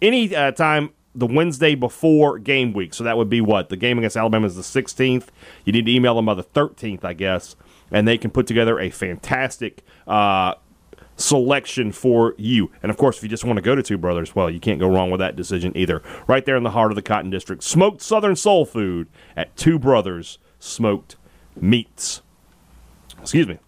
any 0.00 0.34
uh, 0.34 0.50
time 0.50 0.88
the 1.14 1.26
Wednesday 1.26 1.74
before 1.74 2.38
game 2.38 2.72
week. 2.72 2.94
So 2.94 3.04
that 3.04 3.18
would 3.18 3.28
be 3.28 3.42
what? 3.42 3.68
The 3.68 3.76
game 3.76 3.98
against 3.98 4.16
Alabama 4.16 4.46
is 4.46 4.56
the 4.56 4.62
16th. 4.62 5.26
You 5.66 5.74
need 5.74 5.84
to 5.84 5.92
email 5.92 6.14
them 6.14 6.24
by 6.24 6.32
the 6.32 6.42
13th, 6.42 7.04
I 7.04 7.12
guess. 7.12 7.54
And 7.90 8.08
they 8.08 8.16
can 8.16 8.30
put 8.30 8.46
together 8.46 8.80
a 8.80 8.88
fantastic 8.88 9.82
uh, 10.06 10.54
selection 11.16 11.92
for 11.92 12.34
you. 12.38 12.70
And 12.82 12.88
of 12.88 12.96
course, 12.96 13.18
if 13.18 13.22
you 13.24 13.28
just 13.28 13.44
want 13.44 13.58
to 13.58 13.62
go 13.62 13.74
to 13.74 13.82
Two 13.82 13.98
Brothers, 13.98 14.34
well, 14.34 14.48
you 14.48 14.58
can't 14.58 14.80
go 14.80 14.88
wrong 14.88 15.10
with 15.10 15.20
that 15.20 15.36
decision 15.36 15.76
either. 15.76 16.02
Right 16.26 16.46
there 16.46 16.56
in 16.56 16.62
the 16.62 16.70
heart 16.70 16.90
of 16.90 16.96
the 16.96 17.02
Cotton 17.02 17.28
District, 17.28 17.62
smoked 17.62 18.00
Southern 18.00 18.36
soul 18.36 18.64
food 18.64 19.08
at 19.36 19.54
Two 19.54 19.78
Brothers 19.78 20.38
Smoked 20.58 21.16
Meats. 21.60 22.22
Excuse 23.24 23.48
me. 23.48 23.58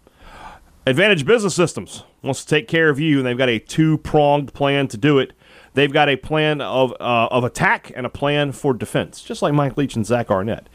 Advantage 0.87 1.27
Business 1.27 1.55
Systems 1.55 2.05
wants 2.23 2.45
to 2.45 2.49
take 2.49 2.69
care 2.69 2.88
of 2.88 3.01
you, 3.01 3.19
and 3.19 3.27
they've 3.27 3.37
got 3.37 3.49
a 3.49 3.59
two 3.59 3.99
pronged 3.99 4.55
plan 4.55 4.87
to 4.88 4.97
do 4.97 5.19
it. 5.19 5.33
They've 5.75 5.92
got 5.92 6.09
a 6.09 6.16
plan 6.16 6.61
of 6.61 6.92
uh, 6.92 7.29
of 7.31 7.45
attack 7.45 7.92
and 7.95 8.07
a 8.07 8.09
plan 8.09 8.53
for 8.53 8.73
defense, 8.73 9.23
just 9.23 9.42
like 9.42 9.53
Mike 9.53 9.77
Leach 9.77 9.97
and 9.97 10.07
Zach 10.07 10.31
Arnett 10.31 10.69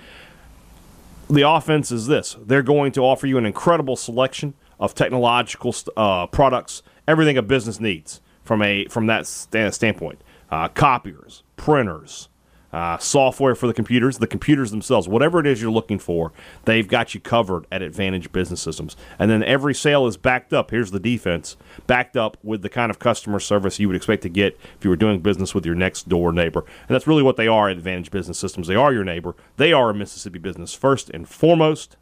the 1.31 1.47
offense 1.47 1.91
is 1.91 2.07
this 2.07 2.35
they're 2.45 2.61
going 2.61 2.91
to 2.91 3.01
offer 3.01 3.25
you 3.25 3.37
an 3.37 3.45
incredible 3.45 3.95
selection 3.95 4.53
of 4.79 4.93
technological 4.93 5.73
uh, 5.95 6.27
products 6.27 6.83
everything 7.07 7.37
a 7.37 7.41
business 7.41 7.79
needs 7.79 8.21
from 8.43 8.61
a 8.61 8.85
from 8.87 9.07
that 9.07 9.25
sta- 9.25 9.71
standpoint 9.71 10.21
uh, 10.51 10.67
copiers 10.69 11.43
printers 11.55 12.27
uh, 12.73 12.97
software 12.97 13.55
for 13.55 13.67
the 13.67 13.73
computers 13.73 14.17
the 14.17 14.27
computers 14.27 14.71
themselves 14.71 15.07
whatever 15.07 15.39
it 15.39 15.47
is 15.47 15.61
you're 15.61 15.71
looking 15.71 15.99
for 15.99 16.31
they've 16.65 16.87
got 16.87 17.13
you 17.13 17.19
covered 17.19 17.65
at 17.71 17.81
advantage 17.81 18.31
business 18.31 18.61
systems 18.61 18.95
and 19.19 19.29
then 19.29 19.43
every 19.43 19.73
sale 19.73 20.07
is 20.07 20.17
backed 20.17 20.53
up 20.53 20.71
here's 20.71 20.91
the 20.91 20.99
defense 20.99 21.57
backed 21.87 22.15
up 22.15 22.37
with 22.43 22.61
the 22.61 22.69
kind 22.69 22.89
of 22.89 22.99
customer 22.99 23.39
service 23.39 23.79
you 23.79 23.87
would 23.87 23.95
expect 23.95 24.23
to 24.23 24.29
get 24.29 24.57
if 24.77 24.83
you 24.83 24.89
were 24.89 24.95
doing 24.95 25.19
business 25.19 25.53
with 25.53 25.65
your 25.65 25.75
next 25.75 26.07
door 26.07 26.31
neighbor 26.31 26.61
and 26.87 26.95
that's 26.95 27.07
really 27.07 27.23
what 27.23 27.37
they 27.37 27.47
are 27.47 27.69
at 27.69 27.77
advantage 27.77 28.11
business 28.11 28.39
systems 28.39 28.67
they 28.67 28.75
are 28.75 28.93
your 28.93 29.03
neighbor 29.03 29.35
they 29.57 29.73
are 29.73 29.89
a 29.89 29.93
mississippi 29.93 30.39
business 30.39 30.73
first 30.73 31.09
and 31.09 31.27
foremost 31.27 31.97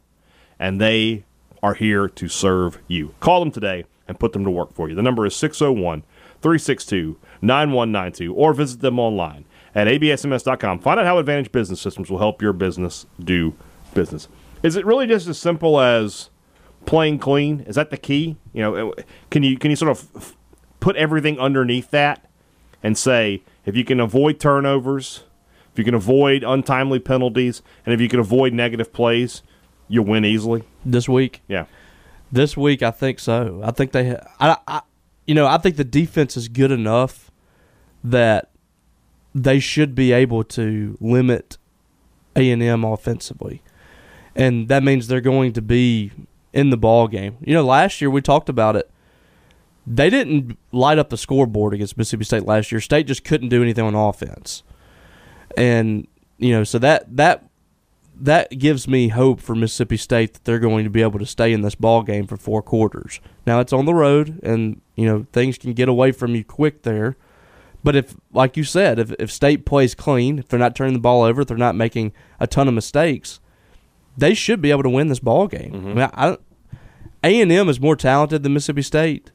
and 0.60 0.80
they 0.80 1.24
are 1.62 1.74
here 1.74 2.08
to 2.08 2.28
serve 2.28 2.78
you. 2.88 3.14
Call 3.20 3.40
them 3.40 3.50
today 3.50 3.84
and 4.06 4.18
put 4.18 4.32
them 4.32 4.44
to 4.44 4.50
work 4.50 4.72
for 4.74 4.88
you. 4.88 4.94
The 4.94 5.02
number 5.02 5.26
is 5.26 5.34
601 5.36 6.02
362 6.42 7.18
9192 7.42 8.34
or 8.34 8.54
visit 8.54 8.80
them 8.80 8.98
online 8.98 9.44
at 9.74 9.86
absms.com. 9.86 10.80
Find 10.80 11.00
out 11.00 11.06
how 11.06 11.18
Advantage 11.18 11.52
Business 11.52 11.80
Systems 11.80 12.10
will 12.10 12.18
help 12.18 12.42
your 12.42 12.52
business 12.52 13.06
do 13.22 13.54
business. 13.94 14.28
Is 14.62 14.76
it 14.76 14.84
really 14.84 15.06
just 15.06 15.26
as 15.26 15.38
simple 15.38 15.80
as 15.80 16.30
playing 16.86 17.18
clean? 17.18 17.60
Is 17.60 17.76
that 17.76 17.90
the 17.90 17.96
key? 17.96 18.36
You 18.52 18.62
know, 18.62 18.94
can 19.30 19.42
you 19.42 19.58
can 19.58 19.70
you 19.70 19.76
sort 19.76 19.90
of 19.90 20.36
put 20.80 20.96
everything 20.96 21.38
underneath 21.38 21.90
that 21.90 22.28
and 22.82 22.96
say 22.96 23.42
if 23.66 23.76
you 23.76 23.84
can 23.84 24.00
avoid 24.00 24.40
turnovers, 24.40 25.24
if 25.72 25.78
you 25.78 25.84
can 25.84 25.94
avoid 25.94 26.42
untimely 26.42 26.98
penalties, 26.98 27.62
and 27.86 27.94
if 27.94 28.00
you 28.00 28.08
can 28.08 28.18
avoid 28.20 28.52
negative 28.52 28.92
plays, 28.92 29.42
you'll 29.88 30.04
win 30.06 30.24
easily? 30.24 30.62
This 30.84 31.08
week, 31.08 31.42
Yeah. 31.48 31.66
this 32.32 32.56
week, 32.56 32.82
I 32.82 32.90
think 32.90 33.18
so. 33.18 33.60
I 33.62 33.70
think 33.70 33.92
they, 33.92 34.16
I, 34.38 34.56
I, 34.66 34.80
you 35.26 35.34
know, 35.34 35.46
I 35.46 35.58
think 35.58 35.76
the 35.76 35.84
defense 35.84 36.36
is 36.36 36.48
good 36.48 36.70
enough 36.70 37.30
that 38.02 38.49
they 39.34 39.60
should 39.60 39.94
be 39.94 40.12
able 40.12 40.44
to 40.44 40.96
limit 41.00 41.58
A 42.36 42.50
and 42.50 42.62
M 42.62 42.84
offensively, 42.84 43.62
and 44.34 44.68
that 44.68 44.82
means 44.82 45.06
they're 45.06 45.20
going 45.20 45.52
to 45.52 45.62
be 45.62 46.12
in 46.52 46.70
the 46.70 46.76
ball 46.76 47.08
game. 47.08 47.36
You 47.40 47.54
know, 47.54 47.64
last 47.64 48.00
year 48.00 48.10
we 48.10 48.20
talked 48.20 48.48
about 48.48 48.76
it. 48.76 48.90
They 49.86 50.10
didn't 50.10 50.58
light 50.72 50.98
up 50.98 51.10
the 51.10 51.16
scoreboard 51.16 51.74
against 51.74 51.96
Mississippi 51.96 52.24
State 52.24 52.44
last 52.44 52.70
year. 52.70 52.80
State 52.80 53.06
just 53.06 53.24
couldn't 53.24 53.48
do 53.48 53.62
anything 53.62 53.84
on 53.84 53.94
offense, 53.94 54.62
and 55.56 56.06
you 56.38 56.52
know, 56.52 56.64
so 56.64 56.78
that 56.78 57.16
that 57.16 57.44
that 58.20 58.50
gives 58.58 58.86
me 58.86 59.08
hope 59.08 59.40
for 59.40 59.54
Mississippi 59.54 59.96
State 59.96 60.34
that 60.34 60.44
they're 60.44 60.58
going 60.58 60.84
to 60.84 60.90
be 60.90 61.02
able 61.02 61.18
to 61.18 61.26
stay 61.26 61.52
in 61.52 61.62
this 61.62 61.74
ball 61.74 62.02
game 62.02 62.26
for 62.26 62.36
four 62.36 62.62
quarters. 62.62 63.20
Now 63.46 63.60
it's 63.60 63.72
on 63.72 63.86
the 63.86 63.94
road, 63.94 64.40
and 64.42 64.80
you 64.96 65.06
know 65.06 65.26
things 65.32 65.56
can 65.56 65.72
get 65.72 65.88
away 65.88 66.12
from 66.12 66.34
you 66.34 66.44
quick 66.44 66.82
there. 66.82 67.16
But 67.82 67.96
if, 67.96 68.14
like 68.32 68.56
you 68.56 68.64
said, 68.64 68.98
if, 68.98 69.12
if 69.18 69.30
State 69.30 69.64
plays 69.64 69.94
clean, 69.94 70.38
if 70.38 70.48
they're 70.48 70.58
not 70.58 70.76
turning 70.76 70.94
the 70.94 71.00
ball 71.00 71.22
over, 71.22 71.42
if 71.42 71.48
they're 71.48 71.56
not 71.56 71.74
making 71.74 72.12
a 72.38 72.46
ton 72.46 72.68
of 72.68 72.74
mistakes, 72.74 73.40
they 74.16 74.34
should 74.34 74.60
be 74.60 74.70
able 74.70 74.82
to 74.82 74.90
win 74.90 75.08
this 75.08 75.20
ball 75.20 75.46
game. 75.46 75.72
Mm-hmm. 75.72 75.88
I 75.88 75.94
mean, 75.94 76.10
I, 76.14 76.38
A 77.24 77.40
and 77.40 77.50
M 77.50 77.68
is 77.68 77.80
more 77.80 77.96
talented 77.96 78.42
than 78.42 78.52
Mississippi 78.52 78.82
State, 78.82 79.30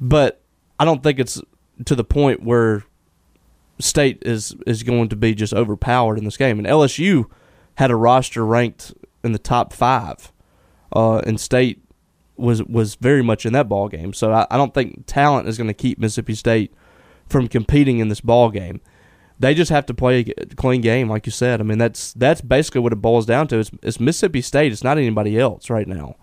but 0.00 0.42
I 0.78 0.84
don't 0.84 1.02
think 1.02 1.18
it's 1.18 1.40
to 1.86 1.94
the 1.94 2.04
point 2.04 2.42
where 2.42 2.84
State 3.78 4.22
is 4.22 4.54
is 4.66 4.82
going 4.82 5.08
to 5.08 5.16
be 5.16 5.34
just 5.34 5.52
overpowered 5.52 6.18
in 6.18 6.24
this 6.24 6.36
game. 6.36 6.58
And 6.58 6.66
LSU 6.66 7.24
had 7.76 7.90
a 7.90 7.96
roster 7.96 8.44
ranked 8.44 8.94
in 9.24 9.32
the 9.32 9.38
top 9.38 9.72
five, 9.72 10.32
uh, 10.94 11.18
and 11.26 11.40
State 11.40 11.82
was 12.36 12.62
was 12.64 12.94
very 12.96 13.22
much 13.22 13.46
in 13.46 13.52
that 13.54 13.68
ball 13.68 13.88
game. 13.88 14.12
So 14.12 14.32
I, 14.32 14.46
I 14.50 14.56
don't 14.56 14.74
think 14.74 15.04
talent 15.06 15.48
is 15.48 15.56
going 15.56 15.68
to 15.68 15.74
keep 15.74 15.98
Mississippi 15.98 16.34
State 16.34 16.72
from 17.28 17.48
competing 17.48 17.98
in 17.98 18.08
this 18.08 18.20
ball 18.20 18.50
game. 18.50 18.80
They 19.38 19.54
just 19.54 19.70
have 19.70 19.86
to 19.86 19.94
play 19.94 20.20
a 20.38 20.46
clean 20.54 20.80
game, 20.80 21.08
like 21.08 21.26
you 21.26 21.32
said. 21.32 21.60
I 21.60 21.64
mean, 21.64 21.78
that's 21.78 22.12
that's 22.12 22.40
basically 22.40 22.80
what 22.80 22.92
it 22.92 23.02
boils 23.02 23.26
down 23.26 23.48
to. 23.48 23.58
It's, 23.58 23.70
it's 23.82 24.00
Mississippi 24.00 24.40
State. 24.40 24.72
It's 24.72 24.84
not 24.84 24.96
anybody 24.96 25.38
else 25.38 25.68
right 25.70 25.88
now 25.88 26.16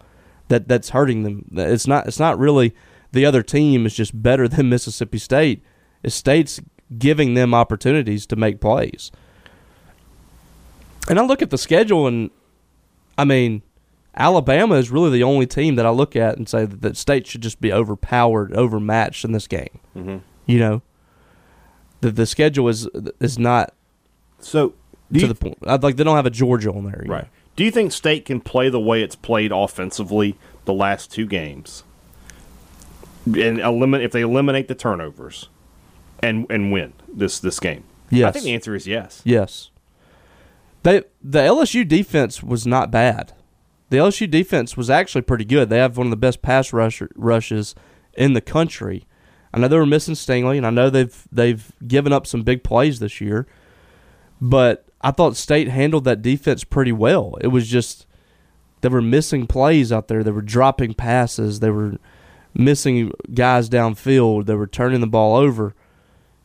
that 0.52 0.68
that's 0.68 0.90
hurting 0.90 1.24
them. 1.24 1.46
It's 1.54 1.88
not. 1.88 2.08
It's 2.08 2.20
not 2.20 2.38
really 2.38 2.74
the 3.12 3.26
other 3.26 3.42
team 3.42 3.86
is 3.86 3.96
just 3.96 4.22
better 4.22 4.48
than 4.50 4.70
Mississippi 4.70 5.18
State. 5.18 5.64
It's 6.04 6.16
State's 6.16 6.62
giving 6.98 7.34
them 7.34 7.54
opportunities 7.54 8.26
to 8.28 8.36
make 8.36 8.62
plays. 8.62 9.12
And 11.10 11.18
I 11.18 11.24
look 11.24 11.42
at 11.42 11.50
the 11.50 11.58
schedule, 11.58 12.06
and 12.06 12.30
I 13.18 13.26
mean, 13.26 13.64
Alabama 14.16 14.76
is 14.76 14.92
really 14.92 15.10
the 15.10 15.24
only 15.24 15.48
team 15.48 15.76
that 15.76 15.86
I 15.86 15.90
look 15.90 16.16
at 16.16 16.38
and 16.38 16.48
say 16.48 16.66
that, 16.66 16.82
that 16.82 16.98
State 16.98 17.28
should 17.28 17.42
just 17.42 17.60
be 17.60 17.74
overpowered, 17.74 18.54
overmatched 18.54 19.26
in 19.26 19.32
this 19.32 19.48
game. 19.48 19.80
Mm-hmm. 19.96 20.18
You 20.46 20.60
know, 20.60 20.82
the 22.02 22.12
the 22.12 22.26
schedule 22.26 22.68
is 22.68 22.88
is 23.20 23.40
not 23.40 23.74
So, 24.40 24.70
to 24.70 25.20
you, 25.20 25.28
the 25.28 25.36
point. 25.36 25.58
I'd 25.66 25.84
like 25.84 25.96
they 25.96 26.04
don't 26.04 26.16
have 26.16 26.26
a 26.26 26.32
Georgia 26.32 26.72
on 26.72 26.86
there. 26.86 27.04
right? 27.08 27.28
Do 27.56 27.64
you 27.64 27.72
think 27.72 27.92
State 27.92 28.26
can 28.26 28.40
play 28.42 28.70
the 28.70 28.80
way 28.80 29.02
it's 29.02 29.16
played 29.16 29.52
offensively 29.52 30.38
the 30.66 30.74
last 30.74 31.12
two 31.12 31.26
games, 31.26 31.84
and 33.26 33.60
eliminate 33.60 34.06
if 34.06 34.12
they 34.12 34.22
eliminate 34.22 34.68
the 34.68 34.76
turnovers, 34.76 35.50
and 36.24 36.46
and 36.50 36.72
win 36.72 36.94
this 37.14 37.40
this 37.40 37.60
game? 37.60 37.84
Yes, 38.10 38.30
I 38.30 38.32
think 38.32 38.46
the 38.46 38.54
answer 38.54 38.76
is 38.76 38.88
yes. 38.88 39.22
Yes. 39.24 39.70
They 40.84 41.04
the 41.24 41.40
LSU 41.40 41.88
defense 41.88 42.42
was 42.42 42.66
not 42.66 42.90
bad. 42.92 43.34
The 43.90 43.98
LSU 43.98 44.30
defense 44.30 44.78
was 44.78 44.90
actually 44.90 45.22
pretty 45.22 45.46
good. 45.46 45.70
They 45.70 45.78
have 45.78 45.98
one 45.98 46.08
of 46.08 46.12
the 46.12 46.18
best 46.18 46.42
pass 46.42 46.72
rush, 46.74 47.04
rushes 47.16 47.76
in 48.14 48.34
the 48.34 48.42
country. 48.42 49.06
I 49.54 49.60
know 49.60 49.68
they 49.68 49.78
were 49.78 49.86
missing 49.86 50.16
Stingley, 50.16 50.58
and 50.58 50.66
I 50.66 50.70
know 50.70 50.90
they've 50.90 51.28
they've 51.32 51.72
given 51.88 52.14
up 52.14 52.26
some 52.26 52.44
big 52.44 52.64
plays 52.64 53.00
this 53.00 53.20
year. 53.22 53.48
But 54.40 54.86
I 55.02 55.12
thought 55.12 55.36
State 55.36 55.68
handled 55.68 56.04
that 56.06 56.22
defense 56.22 56.64
pretty 56.64 56.92
well. 56.92 57.38
It 57.42 57.48
was 57.48 57.68
just 57.68 58.06
they 58.82 58.90
were 58.90 59.02
missing 59.02 59.48
plays 59.48 59.92
out 59.92 60.08
there. 60.08 60.24
They 60.24 60.32
were 60.32 60.42
dropping 60.42 60.96
passes. 60.96 61.60
They 61.60 61.70
were 61.70 61.98
missing 62.54 63.12
guys 63.34 63.70
downfield. 63.70 64.46
They 64.46 64.56
were 64.56 64.68
turning 64.68 65.02
the 65.02 65.08
ball 65.08 65.36
over. 65.36 65.76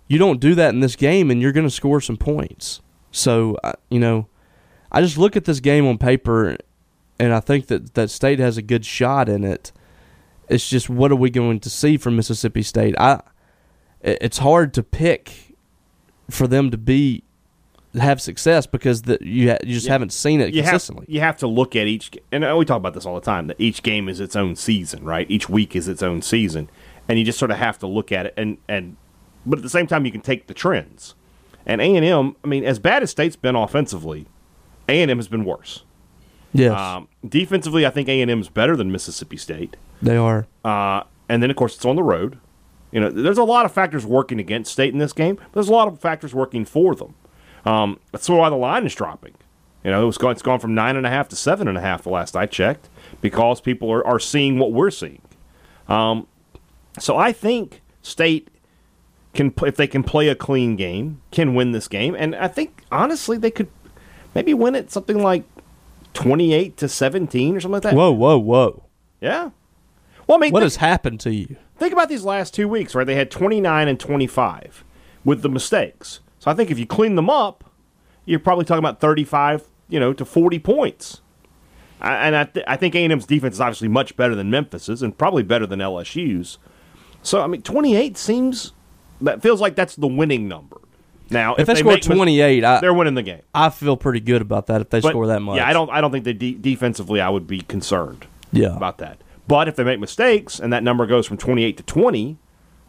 You 0.08 0.18
don't 0.18 0.40
do 0.40 0.54
that 0.54 0.74
in 0.74 0.80
this 0.80 0.96
game, 0.96 1.30
and 1.30 1.40
you're 1.40 1.52
going 1.52 1.66
to 1.66 1.70
score 1.70 2.00
some 2.00 2.16
points. 2.16 2.80
So, 3.10 3.56
you 3.90 3.98
know, 3.98 4.28
I 4.92 5.00
just 5.00 5.18
look 5.18 5.36
at 5.36 5.46
this 5.46 5.60
game 5.60 5.86
on 5.86 5.98
paper, 5.98 6.56
and 7.18 7.32
I 7.32 7.40
think 7.40 7.66
that, 7.68 7.94
that 7.94 8.10
State 8.10 8.38
has 8.38 8.56
a 8.56 8.62
good 8.62 8.84
shot 8.84 9.28
in 9.28 9.42
it. 9.42 9.72
It's 10.48 10.68
just 10.68 10.88
what 10.88 11.10
are 11.10 11.16
we 11.16 11.30
going 11.30 11.60
to 11.60 11.70
see 11.70 11.96
from 11.96 12.16
Mississippi 12.16 12.62
State? 12.62 12.94
I, 12.98 13.20
it's 14.00 14.38
hard 14.38 14.72
to 14.74 14.82
pick 14.82 15.56
for 16.30 16.46
them 16.46 16.70
to 16.70 16.76
be 16.76 17.22
have 17.94 18.20
success 18.20 18.66
because 18.66 19.02
the, 19.02 19.16
you 19.22 19.50
ha, 19.52 19.56
you 19.64 19.72
just 19.72 19.86
Yeah. 19.86 19.92
haven't 19.92 20.12
seen 20.12 20.40
it 20.40 20.52
you 20.52 20.62
have, 20.62 20.72
consistently. 20.72 21.06
you 21.08 21.20
have 21.20 21.36
to 21.38 21.46
look 21.46 21.74
at 21.74 21.86
each, 21.86 22.10
and 22.30 22.44
we 22.58 22.64
talk 22.66 22.76
about 22.76 22.92
this 22.94 23.06
all 23.06 23.14
the 23.14 23.20
time. 23.22 23.46
That 23.46 23.56
each 23.58 23.82
game 23.82 24.08
is 24.08 24.20
its 24.20 24.36
own 24.36 24.54
season, 24.54 25.02
right? 25.02 25.28
Each 25.30 25.48
week 25.48 25.74
is 25.74 25.88
its 25.88 26.02
own 26.02 26.20
season, 26.20 26.68
and 27.08 27.18
you 27.18 27.24
just 27.24 27.38
sort 27.38 27.50
of 27.50 27.56
have 27.56 27.78
to 27.78 27.86
look 27.86 28.12
at 28.12 28.26
it, 28.26 28.34
and 28.36 28.58
and 28.68 28.96
but 29.46 29.58
at 29.58 29.62
the 29.62 29.70
same 29.70 29.86
time, 29.86 30.04
you 30.04 30.12
can 30.12 30.20
take 30.20 30.46
the 30.46 30.54
trends. 30.54 31.14
And 31.64 31.80
A 31.80 31.96
and 31.96 32.04
M, 32.04 32.36
I 32.44 32.48
mean, 32.48 32.64
as 32.64 32.78
bad 32.78 33.02
as 33.02 33.10
State's 33.10 33.34
been 33.36 33.56
offensively, 33.56 34.26
A 34.88 35.00
and 35.00 35.10
M 35.10 35.16
has 35.18 35.28
been 35.28 35.44
worse. 35.44 35.82
Yes, 36.58 36.78
Um, 36.78 37.08
defensively, 37.28 37.86
I 37.86 37.90
think 37.90 38.08
A 38.08 38.20
and 38.20 38.30
M 38.30 38.40
is 38.40 38.48
better 38.48 38.76
than 38.76 38.90
Mississippi 38.92 39.36
State. 39.36 39.76
they 40.02 40.16
are. 40.16 40.46
Uh, 40.64 41.02
and 41.28 41.42
then, 41.42 41.50
of 41.50 41.56
course, 41.56 41.74
it's 41.76 41.84
on 41.84 41.96
the 41.96 42.02
road. 42.02 42.38
You 42.92 43.00
know, 43.00 43.10
there's 43.10 43.38
a 43.38 43.44
lot 43.44 43.64
of 43.66 43.72
factors 43.72 44.06
working 44.06 44.38
against 44.38 44.72
State 44.72 44.92
in 44.92 44.98
this 44.98 45.12
game. 45.12 45.38
There's 45.52 45.68
a 45.68 45.72
lot 45.72 45.88
of 45.88 45.98
factors 45.98 46.34
working 46.34 46.64
for 46.64 46.94
them. 46.94 47.14
Um, 47.64 47.98
that's 48.12 48.28
why 48.28 48.48
the 48.48 48.56
line 48.56 48.86
is 48.86 48.94
dropping. 48.94 49.34
You 49.84 49.90
know, 49.90 50.08
it's 50.08 50.18
gone, 50.18 50.32
it's 50.32 50.42
gone 50.42 50.60
from 50.60 50.74
nine 50.74 50.96
and 50.96 51.04
a 51.06 51.10
half 51.10 51.28
to 51.30 51.36
seven 51.36 51.68
and 51.68 51.76
a 51.76 51.80
half 51.80 52.02
the 52.02 52.10
last 52.10 52.36
I 52.36 52.46
checked 52.46 52.88
because 53.20 53.60
people 53.60 53.90
are, 53.92 54.06
are 54.06 54.18
seeing 54.20 54.58
what 54.58 54.72
we're 54.72 54.90
seeing. 54.90 55.20
Um, 55.88 56.26
so 56.98 57.16
I 57.16 57.32
think 57.32 57.82
State 58.02 58.48
can, 59.34 59.52
if 59.62 59.76
they 59.76 59.86
can 59.86 60.02
play 60.02 60.28
a 60.28 60.34
clean 60.34 60.76
game, 60.76 61.20
can 61.30 61.54
win 61.54 61.72
this 61.72 61.88
game, 61.88 62.14
and 62.18 62.34
I 62.36 62.48
think 62.48 62.82
honestly 62.90 63.36
they 63.36 63.50
could 63.50 63.68
maybe 64.34 64.54
win 64.54 64.74
it 64.74 64.90
something 64.90 65.22
like 65.22 65.44
twenty-eight 66.16 66.76
to 66.78 66.88
seventeen 66.88 67.56
or 67.56 67.60
something 67.60 67.74
like 67.74 67.82
that. 67.84 67.94
Whoa, 67.94 68.10
whoa, 68.10 68.38
whoa! 68.38 68.84
Yeah. 69.20 69.50
Well, 70.26 70.38
I 70.38 70.40
mean, 70.40 70.52
What 70.52 70.60
thi- 70.60 70.64
has 70.64 70.76
happened 70.76 71.20
to 71.20 71.32
you? 71.32 71.56
think 71.78 71.92
about 71.92 72.08
these 72.08 72.24
last 72.24 72.52
two 72.54 72.66
weeks, 72.68 72.94
right? 72.94 73.06
They 73.06 73.14
had 73.14 73.30
29 73.30 73.86
and 73.86 74.00
25 74.00 74.82
with 75.24 75.42
the 75.42 75.48
mistakes. 75.48 76.20
So 76.38 76.50
I 76.50 76.54
think 76.54 76.70
if 76.70 76.78
you 76.78 76.86
clean 76.86 77.14
them 77.16 77.28
up, 77.30 77.64
you're 78.24 78.40
probably 78.40 78.64
talking 78.64 78.78
about 78.80 78.98
35, 79.00 79.64
you 79.88 80.00
know, 80.00 80.12
to 80.14 80.24
40 80.24 80.58
points. 80.58 81.20
I- 82.00 82.26
And 82.26 82.34
I, 82.34 82.44
th- 82.44 82.64
I 82.66 82.76
think 82.76 82.94
A&M's 82.94 83.26
defense 83.26 83.54
is 83.56 83.60
obviously 83.60 83.88
much 83.88 84.16
better 84.16 84.34
than 84.34 84.50
Memphis's 84.50 85.02
and 85.02 85.16
probably 85.16 85.42
better 85.44 85.66
than 85.66 85.78
LSU's. 85.80 86.58
So 87.22 87.42
I 87.42 87.46
mean, 87.46 87.62
28 87.62 88.16
seems 88.16 88.72
that 89.20 89.42
feels 89.42 89.60
like 89.60 89.76
that's 89.76 89.96
the 89.96 90.06
winning 90.08 90.48
number. 90.48 90.78
Now, 91.30 91.54
If, 91.56 91.66
they, 91.66 91.74
score 91.74 91.96
twenty 91.98 92.40
eight, 92.40 92.60
they're 92.60 92.94
winning 92.94 93.14
the 93.14 93.22
game. 93.22 93.42
I 93.54 93.70
feel 93.70 93.96
pretty 93.96 94.20
good 94.20 94.42
about 94.42 94.66
that. 94.68 94.80
If 94.80 94.90
they 94.90 95.00
But, 95.00 95.10
score 95.10 95.26
that 95.26 95.40
much, 95.40 95.56
Yeah, 95.56 95.66
I 95.68 95.72
don't. 95.72 95.90
I 95.90 96.00
don't 96.00 96.12
think 96.12 96.24
that 96.24 96.38
de- 96.38 96.54
defensively 96.54 97.20
I 97.20 97.28
would 97.28 97.46
be 97.46 97.60
concerned 97.62 98.26
Yeah, 98.52 98.76
about 98.76 98.98
that. 98.98 99.18
But 99.48 99.68
if 99.68 99.76
they 99.76 99.84
make 99.84 100.00
mistakes 100.00 100.58
and 100.60 100.72
that 100.72 100.82
number 100.82 101.06
goes 101.06 101.26
from 101.26 101.36
28 101.36 101.76
to 101.76 101.82
20, 101.84 102.36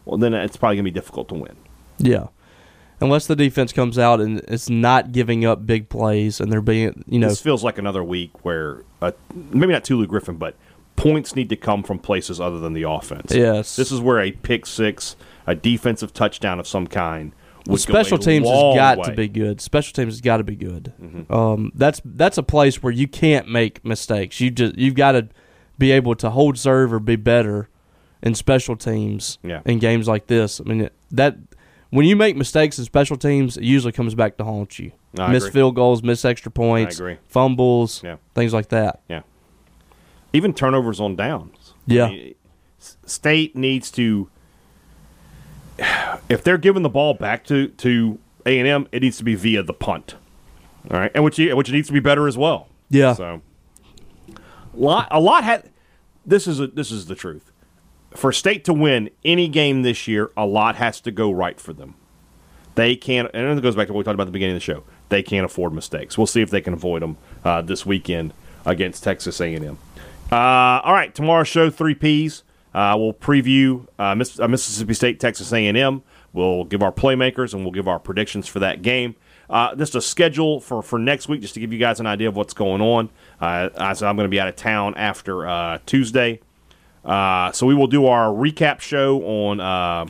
well, 0.04 0.18
then 0.18 0.34
it's 0.34 0.56
probably 0.56 0.76
going 0.76 0.84
to 0.84 0.90
be 0.90 0.94
difficult 0.94 1.28
to 1.28 1.34
win. 1.34 1.56
Yeah. 1.98 2.28
Unless 3.00 3.28
the 3.28 3.36
defense 3.36 3.72
comes 3.72 3.96
out 3.96 4.20
and 4.20 4.40
it's 4.48 4.68
not 4.68 5.12
giving 5.12 5.44
up 5.44 5.64
big 5.66 5.88
plays 5.88 6.40
and 6.40 6.50
they're 6.52 6.60
being, 6.60 7.04
you 7.06 7.20
know, 7.20 7.28
This 7.28 7.40
feels 7.40 7.62
like 7.62 7.78
another 7.78 8.02
week 8.02 8.44
where 8.44 8.82
uh, 9.00 9.12
maybe 9.52 9.72
not 9.72 9.84
Tulu 9.84 10.06
Griffin, 10.08 10.36
but 10.36 10.56
points 10.96 11.36
need 11.36 11.48
to 11.50 11.56
come 11.56 11.84
from 11.84 12.00
places 12.00 12.40
other 12.40 12.58
than 12.58 12.72
the 12.72 12.82
offense. 12.82 13.32
Yes. 13.32 13.76
This 13.76 13.92
is 13.92 14.00
where 14.00 14.18
a 14.18 14.32
pick 14.32 14.66
six, 14.66 15.14
a 15.46 15.54
defensive 15.54 16.12
touchdown 16.12 16.58
of 16.58 16.66
some 16.66 16.88
kind, 16.88 17.30
would 17.72 17.80
special 17.80 18.18
teams 18.18 18.46
has 18.48 18.74
got 18.74 18.98
way. 18.98 19.02
Mm-hmm. 19.04 19.10
to 19.12 19.16
be 19.16 19.28
good. 19.28 19.60
Special 19.60 19.92
teams 19.92 20.14
has 20.14 20.20
got 20.20 20.38
to 20.38 20.44
be 20.44 20.56
good. 20.56 20.92
Um, 21.30 21.70
that's 21.74 22.00
that's 22.04 22.38
a 22.38 22.42
place 22.42 22.82
where 22.82 22.92
you 22.92 23.06
can't 23.08 23.48
make 23.48 23.84
mistakes. 23.84 24.40
You 24.40 24.50
just 24.50 24.76
you've 24.76 24.94
got 24.94 25.12
to 25.12 25.28
be 25.78 25.92
able 25.92 26.14
to 26.16 26.30
hold 26.30 26.58
serve 26.58 26.92
or 26.92 26.98
be 26.98 27.16
better 27.16 27.68
in 28.22 28.34
special 28.34 28.74
teams 28.76 29.38
Yeah. 29.44 29.60
in 29.64 29.78
games 29.78 30.08
like 30.08 30.26
this. 30.26 30.60
I 30.60 30.64
mean 30.64 30.88
that 31.12 31.36
when 31.90 32.04
you 32.04 32.16
make 32.16 32.36
mistakes 32.36 32.78
in 32.78 32.84
special 32.84 33.16
teams, 33.16 33.56
it 33.56 33.62
usually 33.64 33.92
comes 33.92 34.14
back 34.14 34.36
to 34.38 34.44
haunt 34.44 34.78
you. 34.78 34.92
I 35.18 35.32
miss 35.32 35.44
agree. 35.44 35.52
field 35.60 35.74
goals, 35.76 36.02
miss 36.02 36.24
extra 36.24 36.50
points, 36.50 37.00
fumbles, 37.28 38.02
Yeah. 38.04 38.16
things 38.34 38.52
like 38.52 38.68
that. 38.70 39.00
Yeah. 39.08 39.22
Even 40.32 40.52
turnovers 40.52 41.00
on 41.00 41.16
downs. 41.16 41.74
Yeah. 41.86 42.04
I 42.06 42.10
mean, 42.10 42.34
State 43.06 43.56
needs 43.56 43.90
to 43.92 44.28
if 46.28 46.42
they're 46.42 46.58
giving 46.58 46.82
the 46.82 46.88
ball 46.88 47.14
back 47.14 47.44
to 47.44 47.68
to 47.68 48.18
A 48.46 48.58
and 48.58 48.68
M, 48.68 48.88
it 48.92 49.02
needs 49.02 49.18
to 49.18 49.24
be 49.24 49.34
via 49.34 49.62
the 49.62 49.74
punt. 49.74 50.16
All 50.90 50.98
right, 50.98 51.10
and 51.14 51.24
which 51.24 51.38
which 51.38 51.70
needs 51.70 51.88
to 51.88 51.92
be 51.92 52.00
better 52.00 52.26
as 52.26 52.38
well. 52.38 52.68
Yeah. 52.90 53.14
So, 53.14 53.42
lot 54.74 55.08
a 55.10 55.20
lot 55.20 55.44
had. 55.44 55.70
This 56.24 56.46
is 56.46 56.60
a, 56.60 56.66
this 56.66 56.90
is 56.90 57.06
the 57.06 57.14
truth. 57.14 57.52
For 58.14 58.32
State 58.32 58.64
to 58.64 58.72
win 58.72 59.10
any 59.24 59.48
game 59.48 59.82
this 59.82 60.08
year, 60.08 60.30
a 60.36 60.46
lot 60.46 60.76
has 60.76 61.00
to 61.02 61.10
go 61.10 61.30
right 61.30 61.60
for 61.60 61.72
them. 61.72 61.94
They 62.74 62.96
can't, 62.96 63.28
and 63.34 63.58
it 63.58 63.62
goes 63.62 63.74
back 63.74 63.88
to 63.88 63.92
what 63.92 63.98
we 63.98 64.04
talked 64.04 64.14
about 64.14 64.24
at 64.24 64.26
the 64.26 64.32
beginning 64.32 64.56
of 64.56 64.60
the 64.60 64.64
show. 64.64 64.84
They 65.08 65.22
can't 65.22 65.44
afford 65.44 65.72
mistakes. 65.72 66.16
We'll 66.16 66.26
see 66.26 66.42
if 66.42 66.50
they 66.50 66.60
can 66.60 66.74
avoid 66.74 67.02
them 67.02 67.16
uh, 67.44 67.62
this 67.62 67.84
weekend 67.84 68.32
against 68.64 69.02
Texas 69.02 69.40
A&M. 69.40 69.78
Uh, 70.30 70.36
all 70.36 70.92
right, 70.92 71.14
tomorrow's 71.14 71.48
show, 71.48 71.70
three 71.70 71.94
Ps. 71.94 72.44
Uh, 72.74 72.94
we'll 72.98 73.14
preview 73.14 73.86
uh, 73.98 74.14
Miss, 74.14 74.38
uh, 74.38 74.48
Mississippi 74.48 74.94
State, 74.94 75.20
Texas 75.20 75.52
A&M. 75.52 76.02
We'll 76.32 76.64
give 76.64 76.82
our 76.82 76.92
playmakers 76.92 77.54
and 77.54 77.62
we'll 77.62 77.72
give 77.72 77.88
our 77.88 77.98
predictions 77.98 78.46
for 78.46 78.58
that 78.60 78.82
game. 78.82 79.16
Uh, 79.50 79.74
just 79.74 79.94
a 79.94 80.00
schedule 80.00 80.60
for, 80.60 80.82
for 80.82 80.98
next 80.98 81.28
week, 81.28 81.40
just 81.40 81.54
to 81.54 81.60
give 81.60 81.72
you 81.72 81.78
guys 81.78 82.00
an 82.00 82.06
idea 82.06 82.28
of 82.28 82.36
what's 82.36 82.52
going 82.52 82.82
on. 82.82 83.08
Uh, 83.40 83.70
as 83.78 84.02
I'm 84.02 84.16
going 84.16 84.26
to 84.26 84.30
be 84.30 84.38
out 84.38 84.48
of 84.48 84.56
town 84.56 84.94
after 84.96 85.48
uh, 85.48 85.78
Tuesday, 85.86 86.40
uh, 87.04 87.50
so 87.52 87.66
we 87.66 87.74
will 87.74 87.86
do 87.86 88.06
our 88.06 88.28
recap 88.28 88.80
show 88.80 89.22
on 89.22 89.60
uh, 89.60 90.06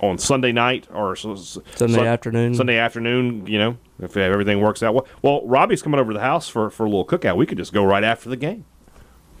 on 0.00 0.16
Sunday 0.16 0.52
night 0.52 0.88
or 0.92 1.14
Sunday 1.14 1.62
Sun- 1.74 2.06
afternoon. 2.06 2.54
Sunday 2.54 2.78
afternoon. 2.78 3.46
You 3.46 3.58
know, 3.58 3.78
if 4.00 4.16
everything 4.16 4.60
works 4.60 4.82
out 4.82 4.94
well. 4.94 5.06
Well, 5.20 5.46
Robbie's 5.46 5.82
coming 5.82 6.00
over 6.00 6.12
to 6.12 6.18
the 6.18 6.24
house 6.24 6.48
for 6.48 6.70
for 6.70 6.86
a 6.86 6.88
little 6.88 7.06
cookout. 7.06 7.36
We 7.36 7.44
could 7.44 7.58
just 7.58 7.74
go 7.74 7.84
right 7.84 8.04
after 8.04 8.30
the 8.30 8.36
game. 8.36 8.64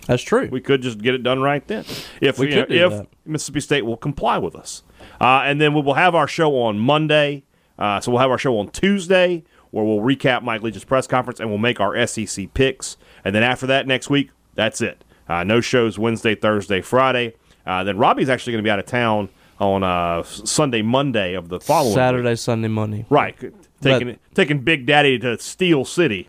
That's 0.06 0.22
true. 0.22 0.48
We 0.50 0.60
could 0.60 0.82
just 0.82 0.98
get 0.98 1.14
it 1.14 1.22
done 1.22 1.40
right 1.40 1.66
then. 1.66 1.84
If 2.20 2.38
We 2.38 2.50
you 2.50 2.56
know, 2.56 2.66
if 2.68 2.90
that. 2.92 3.06
Mississippi 3.24 3.60
State 3.60 3.86
will 3.86 3.96
comply 3.96 4.38
with 4.38 4.56
us, 4.56 4.82
uh, 5.20 5.42
and 5.44 5.60
then 5.60 5.74
we 5.74 5.82
will 5.82 5.94
have 5.94 6.14
our 6.14 6.26
show 6.26 6.60
on 6.62 6.78
Monday. 6.78 7.44
Uh, 7.78 8.00
so 8.00 8.12
we'll 8.12 8.20
have 8.20 8.30
our 8.30 8.38
show 8.38 8.58
on 8.58 8.68
Tuesday 8.70 9.42
where 9.72 9.84
we'll 9.84 10.00
recap 10.00 10.42
Mike 10.42 10.62
Leach's 10.62 10.84
press 10.84 11.06
conference 11.06 11.40
and 11.40 11.48
we'll 11.48 11.58
make 11.58 11.80
our 11.80 12.06
SEC 12.06 12.52
picks. 12.54 12.96
And 13.24 13.34
then 13.34 13.42
after 13.42 13.66
that, 13.66 13.86
next 13.86 14.08
week, 14.08 14.30
that's 14.54 14.80
it. 14.80 15.02
Uh, 15.28 15.42
no 15.44 15.60
shows 15.60 15.98
Wednesday, 15.98 16.34
Thursday, 16.34 16.82
Friday. 16.82 17.34
Uh, 17.66 17.82
then 17.82 17.96
Robbie's 17.96 18.28
actually 18.28 18.52
going 18.52 18.62
to 18.62 18.66
be 18.66 18.70
out 18.70 18.78
of 18.78 18.86
town 18.86 19.30
on 19.58 19.82
uh, 19.82 20.22
Sunday, 20.24 20.82
Monday 20.82 21.34
of 21.34 21.48
the 21.48 21.58
following 21.58 21.92
week. 21.92 21.96
Saturday, 21.96 22.34
Sunday, 22.36 22.68
Monday. 22.68 23.06
Right, 23.08 23.36
taking 23.80 24.18
taking 24.34 24.58
Big 24.60 24.86
Daddy 24.86 25.18
to 25.20 25.38
Steel 25.38 25.84
City 25.84 26.28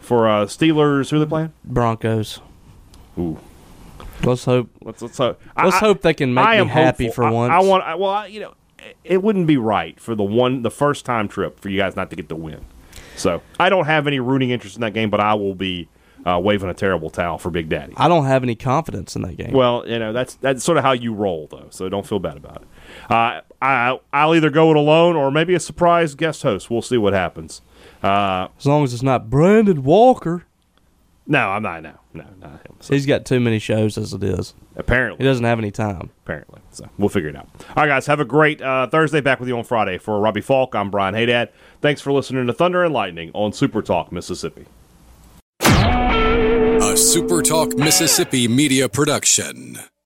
for 0.00 0.28
uh, 0.28 0.46
Steelers. 0.46 1.10
Who 1.10 1.16
are 1.16 1.20
they 1.20 1.26
playing? 1.26 1.52
Broncos. 1.64 2.40
Ooh. 3.18 3.38
Let's 4.24 4.44
hope. 4.44 4.70
Let's 4.82 5.00
let's 5.02 5.18
hope. 5.18 5.40
Let's 5.56 5.76
I- 5.76 5.80
hope 5.80 6.02
they 6.02 6.14
can 6.14 6.34
make 6.34 6.44
I 6.46 6.54
me 6.56 6.60
am 6.62 6.68
happy 6.68 7.06
hopeful. 7.06 7.24
for 7.24 7.28
I- 7.28 7.30
once. 7.30 7.52
I, 7.52 7.58
want. 7.60 7.84
I, 7.84 7.94
well, 7.94 8.10
I, 8.10 8.26
you 8.26 8.40
know, 8.40 8.54
it 9.04 9.22
wouldn't 9.22 9.46
be 9.46 9.56
right 9.56 9.98
for 10.00 10.14
the 10.14 10.22
one, 10.24 10.62
the 10.62 10.70
first 10.70 11.04
time 11.04 11.28
trip 11.28 11.60
for 11.60 11.68
you 11.68 11.78
guys 11.78 11.94
not 11.96 12.10
to 12.10 12.16
get 12.16 12.28
the 12.28 12.36
win. 12.36 12.64
So 13.16 13.42
I 13.58 13.68
don't 13.68 13.86
have 13.86 14.06
any 14.06 14.20
rooting 14.20 14.50
interest 14.50 14.76
in 14.76 14.80
that 14.82 14.92
game, 14.94 15.10
but 15.10 15.20
I 15.20 15.34
will 15.34 15.54
be 15.54 15.88
uh, 16.24 16.38
waving 16.42 16.68
a 16.70 16.74
terrible 16.74 17.10
towel 17.10 17.38
for 17.38 17.50
Big 17.50 17.68
Daddy. 17.68 17.94
I 17.96 18.06
don't 18.08 18.26
have 18.26 18.42
any 18.44 18.54
confidence 18.54 19.16
in 19.16 19.22
that 19.22 19.36
game. 19.36 19.52
Well, 19.52 19.84
you 19.88 19.98
know 19.98 20.12
that's 20.12 20.34
that's 20.34 20.62
sort 20.64 20.78
of 20.78 20.84
how 20.84 20.92
you 20.92 21.12
roll, 21.14 21.46
though. 21.50 21.66
So 21.70 21.88
don't 21.88 22.06
feel 22.06 22.18
bad 22.18 22.36
about 22.36 22.62
it. 22.62 22.68
Uh, 23.10 23.40
I 23.62 23.98
I'll 24.12 24.34
either 24.34 24.50
go 24.50 24.70
it 24.70 24.76
alone 24.76 25.16
or 25.16 25.30
maybe 25.30 25.54
a 25.54 25.60
surprise 25.60 26.14
guest 26.14 26.42
host. 26.42 26.70
We'll 26.70 26.82
see 26.82 26.96
what 26.98 27.12
happens. 27.12 27.60
Uh, 28.02 28.48
as 28.58 28.66
long 28.66 28.84
as 28.84 28.92
it's 28.94 29.02
not 29.02 29.30
Brandon 29.30 29.82
Walker. 29.84 30.44
No, 31.28 31.50
I'm 31.50 31.62
not. 31.62 31.82
No, 31.84 31.92
no, 32.14 32.24
not 32.40 32.66
him. 32.66 32.74
So, 32.80 32.94
He's 32.94 33.06
got 33.06 33.24
too 33.24 33.38
many 33.38 33.60
shows 33.60 33.96
as 33.96 34.12
it 34.12 34.24
is. 34.24 34.54
apparently, 34.74 35.18
He 35.22 35.28
doesn't 35.28 35.44
have 35.44 35.58
any 35.60 35.70
time. 35.70 36.10
apparently. 36.24 36.60
So 36.72 36.88
we'll 36.98 37.08
figure 37.08 37.28
it 37.28 37.36
out. 37.36 37.48
All 37.68 37.74
right, 37.84 37.86
guys, 37.88 38.06
have 38.06 38.18
a 38.18 38.24
great 38.24 38.60
uh, 38.60 38.86
Thursday. 38.88 39.20
Back 39.20 39.38
with 39.38 39.48
you 39.48 39.56
on 39.56 39.64
Friday. 39.64 39.98
For 39.98 40.18
Robbie 40.18 40.40
Falk, 40.40 40.74
I'm 40.74 40.90
Brian 40.90 41.14
Haydad. 41.14 41.50
Thanks 41.80 42.00
for 42.00 42.12
listening 42.12 42.46
to 42.48 42.52
Thunder 42.52 42.82
and 42.82 42.92
Lightning 42.92 43.30
on 43.34 43.52
Super 43.52 43.82
Talk, 43.82 44.10
Mississippi. 44.10 44.66
A 45.60 46.96
Super 46.96 47.42
Talk 47.42 47.76
Mississippi 47.76 48.48
media 48.48 48.88
production. 48.88 49.78